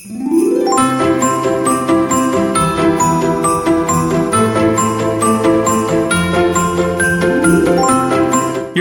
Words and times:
You're 0.00 0.14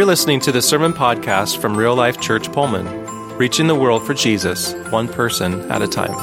listening 0.05 0.39
to 0.41 0.51
the 0.51 0.61
Sermon 0.61 0.93
Podcast 0.93 1.57
from 1.57 1.75
Real 1.75 1.95
Life 1.95 2.21
Church 2.21 2.51
Pullman, 2.51 2.85
reaching 3.35 3.65
the 3.65 3.73
world 3.73 4.05
for 4.05 4.13
Jesus, 4.13 4.73
one 4.91 5.07
person 5.07 5.61
at 5.71 5.81
a 5.81 5.87
time. 5.87 6.13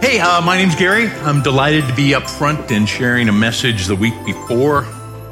Hey, 0.00 0.18
uh, 0.18 0.40
my 0.40 0.56
name's 0.56 0.74
Gary. 0.74 1.06
I'm 1.06 1.40
delighted 1.40 1.86
to 1.86 1.94
be 1.94 2.16
up 2.16 2.28
front 2.28 2.72
and 2.72 2.88
sharing 2.88 3.28
a 3.28 3.32
message 3.32 3.86
the 3.86 3.94
week 3.94 4.14
before 4.26 4.82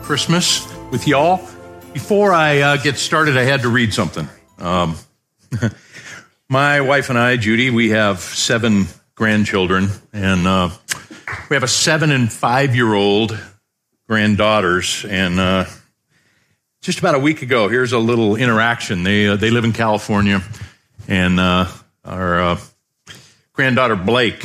Christmas 0.02 0.72
with 0.92 1.08
y'all. 1.08 1.38
Before 1.92 2.32
I 2.32 2.60
uh, 2.60 2.76
get 2.76 2.96
started, 2.96 3.36
I 3.36 3.42
had 3.42 3.62
to 3.62 3.68
read 3.68 3.92
something. 3.92 4.28
Um, 4.58 4.94
my 6.52 6.82
wife 6.82 7.08
and 7.08 7.18
I, 7.18 7.38
Judy, 7.38 7.70
we 7.70 7.88
have 7.90 8.20
seven 8.20 8.84
grandchildren, 9.14 9.88
and 10.12 10.46
uh, 10.46 10.68
we 11.48 11.56
have 11.56 11.62
a 11.62 11.68
seven 11.68 12.10
and 12.10 12.30
five 12.30 12.76
year 12.76 12.92
old 12.92 13.38
granddaughters. 14.06 15.06
And 15.08 15.40
uh, 15.40 15.64
just 16.82 16.98
about 16.98 17.14
a 17.14 17.18
week 17.18 17.40
ago, 17.40 17.68
here's 17.68 17.92
a 17.92 17.98
little 17.98 18.36
interaction. 18.36 19.02
They 19.02 19.28
uh, 19.28 19.36
they 19.36 19.48
live 19.48 19.64
in 19.64 19.72
California, 19.72 20.42
and 21.08 21.40
uh, 21.40 21.68
our 22.04 22.42
uh, 22.42 22.60
granddaughter 23.54 23.96
Blake 23.96 24.44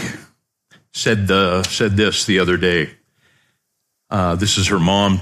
said 0.94 1.30
uh, 1.30 1.64
said 1.64 1.98
this 1.98 2.24
the 2.24 2.40
other 2.40 2.56
day. 2.56 2.90
This 4.10 4.58
is 4.58 4.68
her 4.68 4.80
mom 4.80 5.22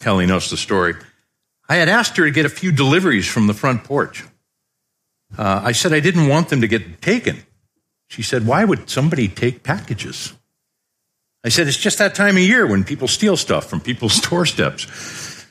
telling 0.00 0.30
us 0.30 0.50
the 0.50 0.58
story. 0.58 0.96
I 1.66 1.76
had 1.76 1.88
asked 1.88 2.18
her 2.18 2.26
to 2.26 2.30
get 2.30 2.44
a 2.44 2.50
few 2.50 2.72
deliveries 2.72 3.26
from 3.26 3.46
the 3.46 3.54
front 3.54 3.84
porch. 3.84 4.22
I 5.38 5.72
said 5.72 5.92
I 5.92 6.00
didn't 6.00 6.28
want 6.28 6.48
them 6.48 6.60
to 6.60 6.68
get 6.68 7.02
taken. 7.02 7.42
She 8.08 8.22
said, 8.22 8.46
"Why 8.46 8.64
would 8.64 8.88
somebody 8.88 9.28
take 9.28 9.62
packages?" 9.62 10.34
I 11.44 11.50
said, 11.50 11.68
it's 11.68 11.76
just 11.76 11.98
that 11.98 12.14
time 12.14 12.36
of 12.36 12.42
year 12.42 12.66
when 12.66 12.84
people 12.84 13.06
steal 13.06 13.36
stuff 13.36 13.66
from 13.66 13.80
people's 13.80 14.18
doorsteps. 14.28 15.46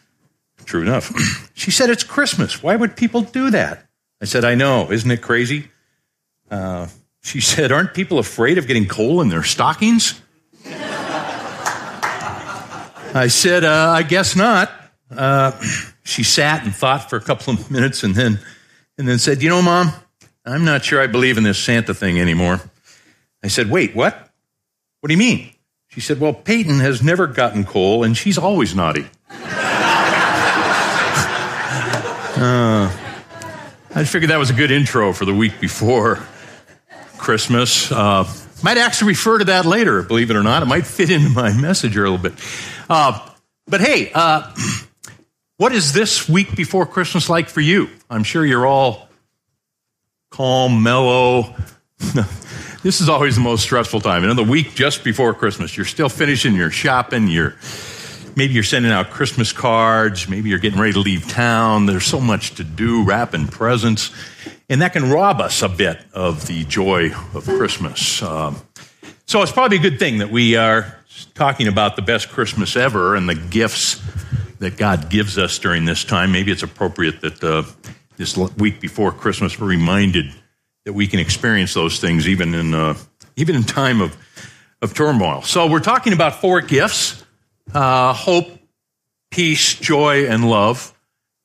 True 0.66 0.81
enough. 0.81 1.12
She 1.56 1.70
said, 1.70 1.92
it's 1.92 2.03
Christmas. 2.03 2.64
Why 2.64 2.75
would 2.75 2.98
people 2.98 3.22
do 3.22 3.52
that? 3.52 3.86
I 4.20 4.25
said, 4.25 4.44
I 4.44 4.56
know. 4.56 4.92
Isn't 4.92 5.12
it 5.12 5.22
crazy? 5.22 5.70
Uh, 6.50 6.88
she 7.22 7.40
said, 7.53 7.72
aren't 7.72 7.94
people 7.94 8.18
afraid 8.18 8.58
of 8.58 8.66
getting 8.68 8.88
coal 8.88 9.22
in 9.22 9.30
their 9.30 9.44
stockings? 9.44 10.20
I 13.16 13.28
said, 13.30 13.64
uh, 13.64 13.92
I 13.92 14.02
guess 14.02 14.36
not. 14.36 14.72
Uh, 15.16 15.52
she 16.03 16.23
sat 16.23 16.64
and 16.66 16.75
thought 16.75 17.09
for 17.09 17.18
a 17.18 17.22
couple 17.22 17.53
of 17.53 17.70
minutes 17.70 18.03
and 18.03 18.16
then, 18.16 18.40
and 18.98 19.08
then 19.08 19.20
said, 19.20 19.42
you 19.42 19.50
know, 19.50 19.62
mom, 19.62 19.92
I'm 20.46 20.66
not 20.66 20.84
sure 20.86 21.02
I 21.02 21.08
believe 21.08 21.38
in 21.38 21.44
this 21.44 21.58
Santa 21.58 21.94
thing 21.94 22.20
anymore. 22.20 22.62
I 23.44 23.48
said, 23.48 23.70
wait, 23.70 23.96
what? 23.96 24.14
What 25.00 25.08
do 25.08 25.14
you 25.14 25.20
mean? 25.20 25.54
She 25.94 26.02
said, 26.02 26.20
Well, 26.20 26.34
Peyton 26.34 26.80
has 26.80 27.04
never 27.04 27.28
gotten 27.28 27.66
coal, 27.66 28.04
and 28.04 28.18
she's 28.18 28.40
always 28.40 28.74
naughty. 28.74 29.06
uh, 29.30 29.38
I 33.94 34.04
figured 34.04 34.32
that 34.32 34.40
was 34.40 34.50
a 34.50 34.54
good 34.54 34.72
intro 34.72 35.14
for 35.14 35.26
the 35.26 35.34
week 35.36 35.60
before 35.62 36.26
Christmas. 37.20 37.92
Uh, 37.92 38.28
might 38.64 38.80
actually 38.80 39.10
refer 39.10 39.38
to 39.38 39.46
that 39.46 39.68
later, 39.68 40.02
believe 40.02 40.32
it 40.32 40.36
or 40.36 40.42
not. 40.42 40.64
It 40.64 40.66
might 40.66 40.88
fit 40.88 41.12
into 41.12 41.30
my 41.30 41.54
message 41.54 41.96
a 41.96 42.00
little 42.00 42.18
bit. 42.18 42.34
Uh, 42.90 43.30
but 43.68 43.80
hey, 43.80 44.12
uh, 44.16 44.52
what 45.64 45.72
is 45.72 45.94
this 45.94 46.28
week 46.28 46.58
before 46.58 46.86
Christmas 46.86 47.30
like 47.30 47.47
for 47.47 47.61
you? 47.61 47.89
I'm 48.09 48.25
sure 48.25 48.45
you're 48.45 48.67
all 48.67 49.08
calm, 50.30 50.83
mellow. 50.83 51.56
This 52.83 53.00
is 53.00 53.08
always 53.08 53.36
the 53.36 53.42
most 53.42 53.64
stressful 53.64 54.02
time. 54.02 54.23
You 54.23 54.28
know, 54.28 54.34
the 54.34 54.44
week 54.44 54.75
just 54.75 55.06
before 55.06 55.34
Christmas, 55.34 55.78
you're 55.78 55.86
still 55.86 56.09
finishing 56.09 56.53
your 56.53 56.69
shopping. 56.69 57.30
You're 57.30 57.56
maybe 58.35 58.53
you're 58.53 58.63
sending 58.63 58.91
out 58.91 59.09
Christmas 59.09 59.53
cards. 59.53 60.28
Maybe 60.28 60.50
you're 60.50 60.59
getting 60.59 60.81
ready 60.81 60.91
to 60.91 61.00
leave 61.00 61.25
town. 61.29 61.85
There's 61.85 62.06
so 62.06 62.19
much 62.19 62.56
to 62.56 62.66
do, 62.66 63.06
wrapping 63.06 63.47
presents, 63.47 64.12
and 64.68 64.81
that 64.81 64.91
can 64.91 65.09
rob 65.09 65.40
us 65.40 65.62
a 65.62 65.69
bit 65.69 65.97
of 66.12 66.46
the 66.46 66.66
joy 66.66 67.12
of 67.34 67.46
Christmas. 67.46 68.22
Um, 68.22 68.57
so 69.28 69.41
it's 69.41 69.53
probably 69.53 69.78
a 69.78 69.81
good 69.81 69.97
thing 69.97 70.18
that 70.18 70.29
we 70.29 70.57
are 70.57 70.97
talking 71.35 71.69
about 71.69 71.96
the 71.96 72.02
best 72.02 72.28
Christmas 72.28 72.75
ever 72.75 73.16
and 73.16 73.29
the 73.29 73.35
gifts 73.35 74.02
that 74.63 74.78
God 74.78 75.09
gives 75.09 75.38
us 75.38 75.59
during 75.59 75.85
this 75.85 76.03
time. 76.03 76.31
Maybe 76.31 76.51
it's 76.51 76.63
appropriate 76.63 77.22
that 77.22 77.44
uh, 77.44 77.63
this 78.18 78.38
week 78.57 78.79
before 78.79 79.12
Christmas 79.12 79.59
we're 79.59 79.68
reminded 79.68 80.34
that 80.85 80.94
we 80.94 81.07
can 81.07 81.19
experience 81.19 81.74
those 81.74 82.00
things 82.00 82.28
even 82.28 82.53
in 82.53 82.73
uh, 82.73 82.96
even 83.35 83.56
in 83.56 83.63
time 83.63 84.02
of 84.02 84.18
of 84.81 84.94
turmoil. 84.94 85.41
So 85.41 85.68
we're 85.68 85.79
talking 85.79 86.13
about 86.13 86.41
four 86.41 86.62
gifts: 86.62 87.23
uh, 87.73 88.13
hope, 88.13 88.47
peace, 89.31 89.75
joy, 89.75 90.28
and 90.28 90.50
love. 90.50 90.94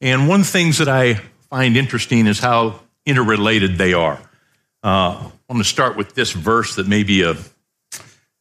And 0.00 0.28
one 0.28 0.44
things 0.44 0.78
that 0.78 0.88
I 0.88 1.14
find 1.50 1.76
interesting 1.76 2.26
is 2.26 2.38
how 2.38 2.80
interrelated 3.04 3.78
they 3.78 3.94
are. 3.94 4.20
Uh, 4.82 5.30
I'm 5.50 5.54
going 5.56 5.62
to 5.62 5.68
start 5.68 5.96
with 5.96 6.14
this 6.14 6.30
verse 6.30 6.76
that 6.76 6.86
may 6.86 7.02
be 7.02 7.22
a 7.22 7.36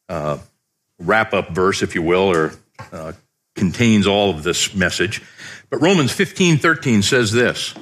uh, 0.09 0.37
wrap 0.99 1.33
up 1.33 1.49
verse, 1.49 1.81
if 1.81 1.95
you 1.95 2.01
will, 2.03 2.31
or 2.31 2.53
uh, 2.91 3.13
contains 3.57 4.07
all 4.07 4.29
of 4.29 4.43
this 4.43 4.73
message. 4.73 5.21
But 5.69 5.81
Romans 5.81 6.11
15 6.11 6.57
13 6.57 7.01
says 7.01 7.31
this. 7.31 7.73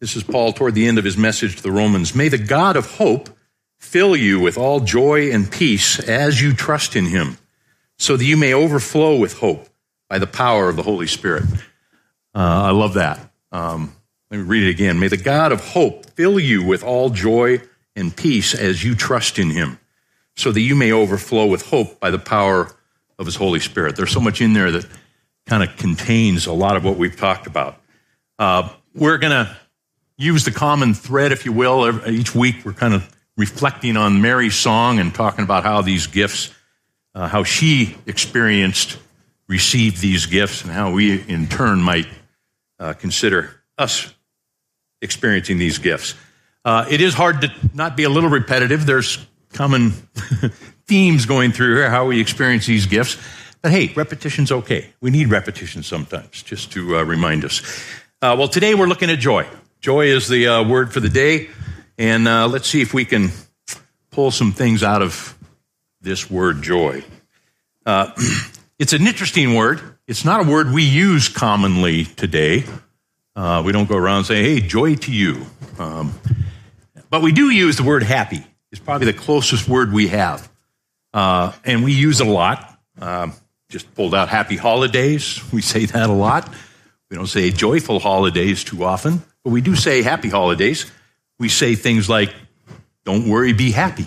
This 0.00 0.16
is 0.16 0.22
Paul 0.22 0.52
toward 0.52 0.74
the 0.74 0.86
end 0.86 0.98
of 0.98 1.04
his 1.04 1.16
message 1.16 1.56
to 1.56 1.62
the 1.62 1.72
Romans. 1.72 2.14
May 2.14 2.28
the 2.28 2.38
God 2.38 2.76
of 2.76 2.96
hope 2.96 3.30
fill 3.78 4.16
you 4.16 4.40
with 4.40 4.58
all 4.58 4.80
joy 4.80 5.30
and 5.30 5.50
peace 5.50 5.98
as 5.98 6.40
you 6.40 6.52
trust 6.52 6.96
in 6.96 7.06
him, 7.06 7.38
so 7.98 8.16
that 8.16 8.24
you 8.24 8.36
may 8.36 8.52
overflow 8.52 9.16
with 9.16 9.38
hope 9.38 9.68
by 10.08 10.18
the 10.18 10.26
power 10.26 10.68
of 10.68 10.76
the 10.76 10.82
Holy 10.82 11.06
Spirit. 11.06 11.44
Uh, 12.34 12.68
I 12.68 12.70
love 12.70 12.94
that. 12.94 13.18
Um, 13.52 13.94
let 14.30 14.38
me 14.38 14.44
read 14.44 14.64
it 14.64 14.70
again. 14.70 14.98
May 14.98 15.08
the 15.08 15.16
God 15.16 15.52
of 15.52 15.64
hope 15.64 16.06
fill 16.10 16.38
you 16.38 16.64
with 16.64 16.82
all 16.82 17.10
joy 17.10 17.60
and 17.96 18.14
peace 18.14 18.54
as 18.54 18.82
you 18.84 18.94
trust 18.94 19.38
in 19.38 19.50
him, 19.50 19.78
so 20.36 20.50
that 20.50 20.60
you 20.60 20.74
may 20.74 20.92
overflow 20.92 21.46
with 21.46 21.70
hope 21.70 22.00
by 22.00 22.10
the 22.10 22.18
power 22.18 22.74
of 23.18 23.26
his 23.26 23.36
Holy 23.36 23.60
Spirit. 23.60 23.96
There's 23.96 24.10
so 24.10 24.20
much 24.20 24.40
in 24.40 24.52
there 24.52 24.70
that 24.72 24.86
kind 25.46 25.62
of 25.62 25.76
contains 25.76 26.46
a 26.46 26.52
lot 26.52 26.76
of 26.76 26.84
what 26.84 26.96
we've 26.96 27.16
talked 27.16 27.46
about. 27.46 27.80
Uh, 28.38 28.68
we're 28.94 29.18
going 29.18 29.32
to 29.32 29.56
use 30.16 30.44
the 30.44 30.50
common 30.50 30.94
thread, 30.94 31.32
if 31.32 31.44
you 31.44 31.52
will. 31.52 32.08
Each 32.08 32.34
week 32.34 32.64
we're 32.64 32.72
kind 32.72 32.94
of 32.94 33.10
reflecting 33.36 33.96
on 33.96 34.22
Mary's 34.22 34.54
song 34.54 34.98
and 34.98 35.14
talking 35.14 35.44
about 35.44 35.64
how 35.64 35.82
these 35.82 36.06
gifts, 36.06 36.52
uh, 37.14 37.28
how 37.28 37.44
she 37.44 37.96
experienced, 38.06 38.98
received 39.48 40.00
these 40.00 40.26
gifts, 40.26 40.62
and 40.62 40.70
how 40.70 40.92
we 40.92 41.20
in 41.22 41.46
turn 41.46 41.80
might 41.80 42.08
uh, 42.78 42.92
consider 42.94 43.60
us 43.76 44.14
experiencing 45.02 45.58
these 45.58 45.78
gifts. 45.78 46.14
Uh, 46.64 46.86
it 46.88 47.00
is 47.00 47.12
hard 47.12 47.42
to 47.42 47.52
not 47.74 47.96
be 47.96 48.04
a 48.04 48.08
little 48.08 48.30
repetitive. 48.30 48.86
There's 48.86 49.24
common 49.52 49.90
themes 50.86 51.26
going 51.26 51.52
through 51.52 51.76
here, 51.76 51.90
how 51.90 52.06
we 52.06 52.20
experience 52.20 52.66
these 52.66 52.86
gifts. 52.86 53.18
Hey, 53.66 53.94
repetition's 53.94 54.52
okay. 54.52 54.92
We 55.00 55.10
need 55.10 55.30
repetition 55.30 55.82
sometimes, 55.82 56.42
just 56.42 56.72
to 56.72 56.98
uh, 56.98 57.02
remind 57.02 57.46
us. 57.46 57.62
Uh, 58.20 58.36
well, 58.38 58.46
today 58.46 58.74
we're 58.74 58.88
looking 58.88 59.08
at 59.08 59.20
joy. 59.20 59.46
Joy 59.80 60.08
is 60.08 60.28
the 60.28 60.48
uh, 60.48 60.68
word 60.68 60.92
for 60.92 61.00
the 61.00 61.08
day. 61.08 61.48
And 61.96 62.28
uh, 62.28 62.46
let's 62.46 62.68
see 62.68 62.82
if 62.82 62.92
we 62.92 63.06
can 63.06 63.30
pull 64.10 64.30
some 64.30 64.52
things 64.52 64.82
out 64.82 65.00
of 65.00 65.34
this 66.02 66.30
word 66.30 66.60
joy. 66.60 67.04
Uh, 67.86 68.10
it's 68.78 68.92
an 68.92 69.06
interesting 69.06 69.54
word. 69.54 69.80
It's 70.06 70.26
not 70.26 70.46
a 70.46 70.50
word 70.50 70.70
we 70.70 70.82
use 70.84 71.30
commonly 71.30 72.04
today. 72.04 72.64
Uh, 73.34 73.62
we 73.64 73.72
don't 73.72 73.88
go 73.88 73.96
around 73.96 74.24
saying, 74.24 74.44
hey, 74.44 74.60
joy 74.60 74.94
to 74.96 75.10
you. 75.10 75.46
Um, 75.78 76.12
but 77.08 77.22
we 77.22 77.32
do 77.32 77.48
use 77.48 77.78
the 77.78 77.82
word 77.82 78.02
happy. 78.02 78.44
It's 78.70 78.80
probably 78.82 79.06
the 79.06 79.18
closest 79.18 79.66
word 79.70 79.90
we 79.90 80.08
have. 80.08 80.50
And 81.14 81.82
we 81.82 81.94
use 81.94 82.20
a 82.20 82.26
lot. 82.26 82.78
Um, 83.00 83.32
just 83.74 83.92
pulled 83.96 84.14
out 84.14 84.28
happy 84.28 84.56
holidays. 84.56 85.42
We 85.52 85.60
say 85.60 85.84
that 85.86 86.08
a 86.08 86.12
lot. 86.12 86.48
We 87.10 87.16
don't 87.16 87.26
say 87.26 87.50
joyful 87.50 87.98
holidays 87.98 88.62
too 88.62 88.84
often. 88.84 89.20
But 89.42 89.50
we 89.50 89.62
do 89.62 89.74
say 89.74 90.00
happy 90.00 90.28
holidays. 90.28 90.88
We 91.40 91.48
say 91.48 91.74
things 91.74 92.08
like, 92.08 92.32
don't 93.04 93.28
worry, 93.28 93.52
be 93.52 93.72
happy. 93.72 94.06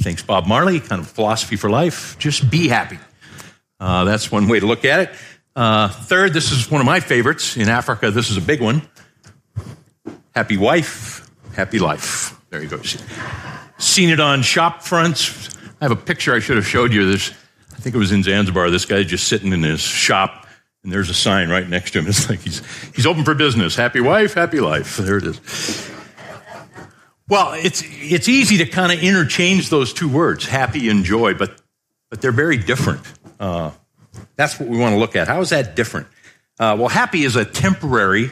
Thanks, 0.00 0.22
Bob 0.22 0.46
Marley, 0.46 0.80
kind 0.80 1.02
of 1.02 1.10
philosophy 1.10 1.56
for 1.56 1.68
life. 1.68 2.18
Just 2.18 2.50
be 2.50 2.68
happy. 2.68 2.98
Uh, 3.78 4.04
that's 4.04 4.32
one 4.32 4.48
way 4.48 4.60
to 4.60 4.66
look 4.66 4.86
at 4.86 5.00
it. 5.00 5.10
Uh, 5.54 5.88
third, 5.88 6.32
this 6.32 6.50
is 6.50 6.70
one 6.70 6.80
of 6.80 6.86
my 6.86 7.00
favorites. 7.00 7.58
In 7.58 7.68
Africa, 7.68 8.10
this 8.10 8.30
is 8.30 8.38
a 8.38 8.40
big 8.40 8.62
one. 8.62 8.80
Happy 10.34 10.56
wife, 10.56 11.28
happy 11.52 11.78
life. 11.78 12.40
There 12.48 12.62
you 12.62 12.68
go. 12.68 12.80
Seen 13.76 14.08
it 14.08 14.20
on 14.20 14.40
shop 14.40 14.82
fronts. 14.82 15.50
I 15.82 15.84
have 15.84 15.92
a 15.92 15.96
picture 15.96 16.34
I 16.34 16.38
should 16.38 16.56
have 16.56 16.66
showed 16.66 16.94
you. 16.94 17.12
I 17.12 17.18
think 17.82 17.94
it 17.94 17.98
was 17.98 18.12
in 18.12 18.22
Zanzibar. 18.22 18.70
This 18.70 18.84
guy 18.84 19.02
just 19.02 19.28
sitting 19.28 19.52
in 19.52 19.62
his 19.62 19.80
shop 19.80 20.46
and 20.82 20.92
there's 20.92 21.10
a 21.10 21.14
sign 21.14 21.48
right 21.48 21.68
next 21.68 21.92
to 21.92 22.00
him. 22.00 22.06
It's 22.12 22.28
like 22.28 22.40
he's, 22.40 22.62
he's 22.94 23.06
open 23.06 23.24
for 23.24 23.34
business. 23.34 23.76
Happy 23.76 24.00
wife, 24.00 24.34
happy 24.34 24.60
life. 24.60 24.96
There 24.96 25.18
it 25.18 25.24
is. 25.24 25.90
Well, 27.28 27.52
it's, 27.54 27.82
it's 27.84 28.28
easy 28.28 28.58
to 28.58 28.66
kind 28.66 28.92
of 28.92 29.02
interchange 29.02 29.70
those 29.70 29.92
two 29.92 30.08
words, 30.08 30.44
happy 30.44 30.88
and 30.88 31.04
joy, 31.04 31.34
but, 31.34 31.60
but 32.10 32.20
they're 32.20 32.32
very 32.32 32.56
different. 32.56 33.00
Uh, 33.40 33.70
that's 34.36 34.60
what 34.60 34.68
we 34.68 34.76
want 34.76 34.94
to 34.94 34.98
look 34.98 35.16
at. 35.16 35.28
How 35.28 35.40
is 35.40 35.50
that 35.50 35.74
different? 35.76 36.08
Uh, 36.58 36.76
well, 36.78 36.88
happy 36.88 37.24
is 37.24 37.36
a 37.36 37.44
temporary, 37.44 38.30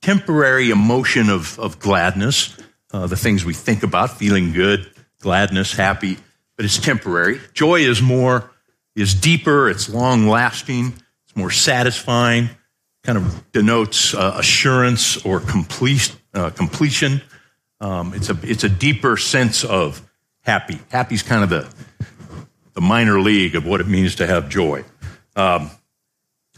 temporary 0.00 0.70
emotion 0.70 1.28
of, 1.28 1.58
of 1.58 1.78
gladness, 1.78 2.56
uh, 2.92 3.06
the 3.06 3.16
things 3.16 3.44
we 3.44 3.54
think 3.54 3.82
about, 3.82 4.16
feeling 4.16 4.52
good, 4.52 4.90
gladness, 5.20 5.74
happy, 5.74 6.16
but 6.56 6.64
it's 6.64 6.78
temporary. 6.78 7.40
Joy 7.52 7.80
is 7.80 8.00
more, 8.00 8.50
is 8.94 9.14
deeper, 9.14 9.68
it's 9.68 9.88
long 9.88 10.28
lasting, 10.28 10.92
it's 11.24 11.36
more 11.36 11.50
satisfying, 11.50 12.50
kind 13.02 13.18
of 13.18 13.52
denotes 13.52 14.14
uh, 14.14 14.36
assurance 14.38 15.24
or 15.24 15.40
complete, 15.40 16.14
uh, 16.34 16.50
completion. 16.50 17.22
Um, 17.80 18.14
it's 18.14 18.30
a 18.30 18.38
it's 18.42 18.64
a 18.64 18.68
deeper 18.68 19.16
sense 19.16 19.64
of 19.64 20.08
happy. 20.42 20.78
Happy's 20.90 21.22
kind 21.22 21.42
of 21.42 21.50
the 21.50 21.68
the 22.74 22.80
minor 22.80 23.20
league 23.20 23.56
of 23.56 23.66
what 23.66 23.80
it 23.80 23.88
means 23.88 24.16
to 24.16 24.26
have 24.26 24.48
joy. 24.48 24.84
Um, 25.36 25.70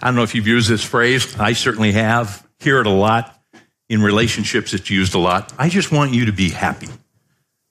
I 0.02 0.08
don't 0.08 0.16
know 0.16 0.22
if 0.22 0.34
you've 0.34 0.46
used 0.46 0.69
this 0.69 0.84
phrase. 0.84 1.38
I 1.38 1.52
certainly 1.52 1.92
have. 1.92 2.46
Hear 2.58 2.80
it 2.80 2.87
a 2.87 2.90
lot 2.90 3.40
in 3.88 4.02
relationships. 4.02 4.75
It's 4.75 4.90
used 4.90 5.14
a 5.14 5.19
lot. 5.19 5.52
I 5.58 5.69
just 5.69 5.92
want 5.92 6.12
you 6.12 6.26
to 6.26 6.32
be 6.32 6.50
happy. 6.50 6.88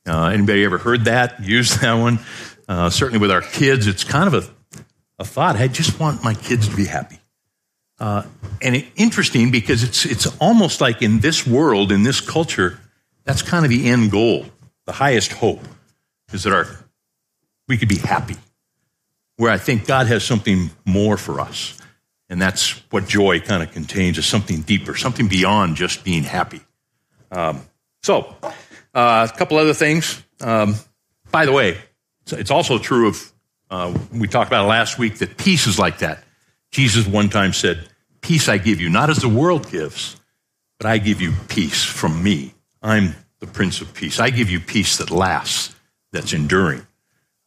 Uh, 0.05 0.27
anybody 0.27 0.65
ever 0.65 0.77
heard 0.77 1.05
that? 1.05 1.43
Used 1.43 1.81
that 1.81 1.93
one? 1.93 2.19
Uh, 2.67 2.89
certainly 2.89 3.19
with 3.19 3.31
our 3.31 3.41
kids, 3.41 3.87
it's 3.87 4.03
kind 4.03 4.33
of 4.33 4.43
a, 4.43 4.81
a 5.19 5.25
thought. 5.25 5.55
I 5.55 5.67
just 5.67 5.99
want 5.99 6.23
my 6.23 6.33
kids 6.33 6.67
to 6.67 6.75
be 6.75 6.85
happy. 6.85 7.19
Uh, 7.99 8.23
and 8.61 8.75
it, 8.75 8.85
interesting 8.95 9.51
because 9.51 9.83
it's 9.83 10.05
it's 10.05 10.25
almost 10.39 10.81
like 10.81 11.01
in 11.01 11.19
this 11.19 11.45
world, 11.47 11.91
in 11.91 12.03
this 12.03 12.19
culture, 12.19 12.79
that's 13.23 13.41
kind 13.41 13.65
of 13.65 13.69
the 13.69 13.89
end 13.89 14.11
goal. 14.11 14.45
The 14.85 14.91
highest 14.91 15.31
hope 15.31 15.61
is 16.33 16.43
that 16.43 16.53
our, 16.53 16.67
we 17.67 17.77
could 17.77 17.89
be 17.89 17.97
happy. 17.97 18.35
Where 19.37 19.51
I 19.51 19.57
think 19.57 19.87
God 19.87 20.07
has 20.07 20.23
something 20.23 20.69
more 20.85 21.17
for 21.17 21.39
us. 21.39 21.77
And 22.29 22.41
that's 22.41 22.81
what 22.91 23.07
joy 23.07 23.39
kind 23.39 23.61
of 23.61 23.71
contains 23.71 24.17
is 24.17 24.25
something 24.25 24.61
deeper, 24.61 24.95
something 24.95 25.27
beyond 25.27 25.75
just 25.75 26.03
being 26.03 26.23
happy. 26.23 26.61
Um, 27.31 27.61
so, 28.01 28.35
uh, 28.93 29.27
a 29.31 29.37
couple 29.37 29.57
other 29.57 29.73
things. 29.73 30.23
Um, 30.41 30.75
by 31.31 31.45
the 31.45 31.51
way, 31.51 31.77
it's 32.31 32.51
also 32.51 32.77
true 32.77 33.07
of, 33.07 33.33
uh, 33.69 33.97
we 34.11 34.27
talked 34.27 34.49
about 34.49 34.67
last 34.67 34.97
week 34.99 35.19
that 35.19 35.37
peace 35.37 35.67
is 35.67 35.79
like 35.79 35.99
that. 35.99 36.23
Jesus 36.71 37.07
one 37.07 37.29
time 37.29 37.53
said, 37.53 37.87
Peace 38.21 38.47
I 38.47 38.57
give 38.57 38.79
you, 38.79 38.89
not 38.89 39.09
as 39.09 39.17
the 39.17 39.27
world 39.27 39.69
gives, 39.69 40.15
but 40.79 40.87
I 40.87 40.97
give 40.97 41.19
you 41.19 41.33
peace 41.49 41.83
from 41.83 42.23
me. 42.23 42.53
I'm 42.81 43.15
the 43.39 43.47
Prince 43.47 43.81
of 43.81 43.93
Peace. 43.93 44.19
I 44.19 44.29
give 44.29 44.49
you 44.49 44.61
peace 44.61 44.97
that 44.97 45.11
lasts, 45.11 45.75
that's 46.13 46.31
enduring. 46.31 46.87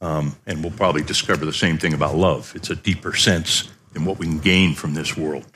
Um, 0.03 0.37
and 0.47 0.63
we'll 0.63 0.73
probably 0.73 1.03
discover 1.03 1.47
the 1.47 1.53
same 1.53 1.79
thing 1.79 1.95
about 1.95 2.15
love. 2.15 2.53
It's 2.55 2.69
a 2.69 2.77
deeper 2.77 3.15
sense 3.15 3.71
than 3.93 4.05
what 4.05 4.19
we 4.19 4.27
can 4.27 4.39
gain 4.39 4.75
from 4.75 4.93
this 4.93 5.17
world. 5.17 5.47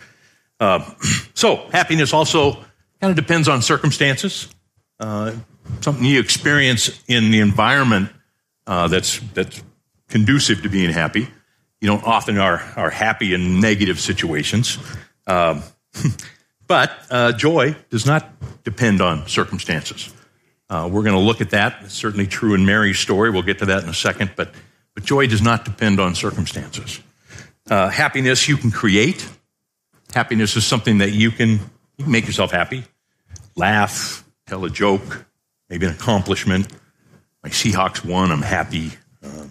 Uh, 0.59 0.91
so, 1.35 1.69
happiness 1.73 2.15
also 2.15 2.55
kind 3.01 3.11
of 3.11 3.17
depends 3.17 3.49
on 3.49 3.61
circumstances. 3.61 4.49
Uh, 4.99 5.33
something 5.81 6.05
you 6.05 6.21
experience 6.21 7.03
in 7.09 7.31
the 7.31 7.41
environment 7.41 8.11
uh, 8.67 8.89
that's 8.89 9.21
that's 9.35 9.63
conducive 10.09 10.63
to 10.63 10.69
being 10.69 10.91
happy. 10.91 11.29
You 11.81 11.89
don't 11.89 12.05
often 12.05 12.39
are 12.39 12.63
are 12.77 12.91
happy 12.91 13.35
in 13.35 13.61
negative 13.61 13.99
situations. 14.01 14.79
Um, 15.27 15.63
But 16.71 16.93
uh, 17.11 17.33
joy 17.33 17.75
does 17.89 18.07
not 18.07 18.31
depend 18.63 19.01
on 19.01 19.27
circumstances. 19.27 20.15
Uh, 20.69 20.89
we're 20.89 21.03
going 21.03 21.17
to 21.17 21.21
look 21.21 21.41
at 21.41 21.51
that. 21.51 21.75
It's 21.83 21.95
certainly 21.95 22.29
true 22.29 22.55
in 22.55 22.65
Mary's 22.65 23.01
story. 23.01 23.29
We'll 23.29 23.43
get 23.43 23.59
to 23.59 23.67
that 23.67 23.83
in 23.83 23.89
a 23.89 23.93
second. 23.93 24.35
But, 24.37 24.55
but 24.95 25.03
joy 25.03 25.27
does 25.27 25.43
not 25.43 25.65
depend 25.65 25.99
on 25.99 26.15
circumstances. 26.15 27.01
Uh, 27.69 27.89
happiness 27.89 28.49
you 28.49 28.57
can 28.57 28.71
create. 28.71 29.29
Happiness 30.15 30.55
is 30.55 30.65
something 30.65 30.99
that 30.99 31.11
you 31.11 31.33
can, 31.33 31.59
you 31.99 32.05
can 32.05 32.13
make 32.13 32.29
yourself 32.29 32.53
happy. 32.53 32.85
Laugh, 33.57 34.25
tell 34.47 34.65
a 34.65 34.71
joke, 34.71 35.27
maybe 35.71 35.87
an 35.87 35.93
accomplishment. 35.93 36.69
My 37.43 37.49
Seahawks 37.49 38.05
won, 38.05 38.31
I'm 38.31 38.43
happy. 38.43 38.91
Uh, 39.25 39.47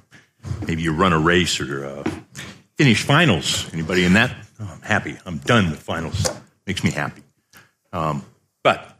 maybe 0.67 0.83
you 0.83 0.93
run 0.93 1.13
a 1.13 1.19
race 1.19 1.59
or 1.59 1.85
uh, 1.85 2.11
finish 2.77 3.01
finals. 3.01 3.67
Anybody 3.73 4.05
in 4.05 4.13
that? 4.13 4.35
Oh, 4.59 4.69
I'm 4.71 4.81
happy. 4.81 5.17
I'm 5.25 5.39
done 5.39 5.71
with 5.71 5.79
finals 5.79 6.29
makes 6.69 6.83
me 6.83 6.91
happy. 6.91 7.23
Um, 7.91 8.23
but 8.63 8.99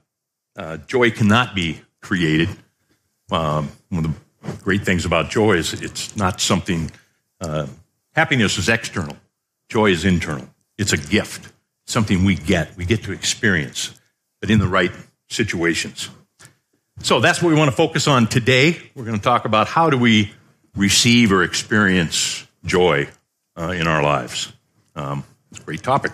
uh, 0.55 0.77
joy 0.77 1.11
cannot 1.11 1.53
be 1.53 1.81
created. 2.01 2.49
Um, 3.29 3.69
one 3.89 4.05
of 4.05 4.15
the 4.41 4.63
great 4.63 4.83
things 4.83 5.05
about 5.05 5.29
joy 5.29 5.57
is 5.57 5.73
it's 5.73 6.17
not 6.17 6.41
something, 6.41 6.89
uh, 7.39 7.67
happiness 8.13 8.57
is 8.57 8.69
external, 8.69 9.15
joy 9.69 9.91
is 9.91 10.03
internal. 10.03 10.49
It's 10.79 10.93
a 10.93 10.97
gift, 10.97 11.53
something 11.85 12.25
we 12.25 12.33
get, 12.33 12.75
we 12.75 12.85
get 12.85 13.03
to 13.03 13.11
experience, 13.11 13.93
but 14.41 14.49
in 14.49 14.57
the 14.57 14.67
right 14.67 14.91
situations. 15.27 16.09
So 17.01 17.19
that's 17.19 17.41
what 17.41 17.49
we 17.49 17.55
want 17.55 17.71
to 17.71 17.75
focus 17.75 18.07
on 18.07 18.27
today. 18.27 18.77
We're 18.93 19.05
going 19.05 19.17
to 19.17 19.23
talk 19.23 19.45
about 19.45 19.67
how 19.67 19.89
do 19.89 19.97
we 19.97 20.33
receive 20.75 21.31
or 21.31 21.43
experience 21.43 22.45
joy 22.65 23.07
uh, 23.57 23.69
in 23.69 23.87
our 23.87 24.03
lives. 24.03 24.51
Um, 24.95 25.23
it's 25.51 25.61
a 25.61 25.63
great 25.63 25.81
topic. 25.81 26.11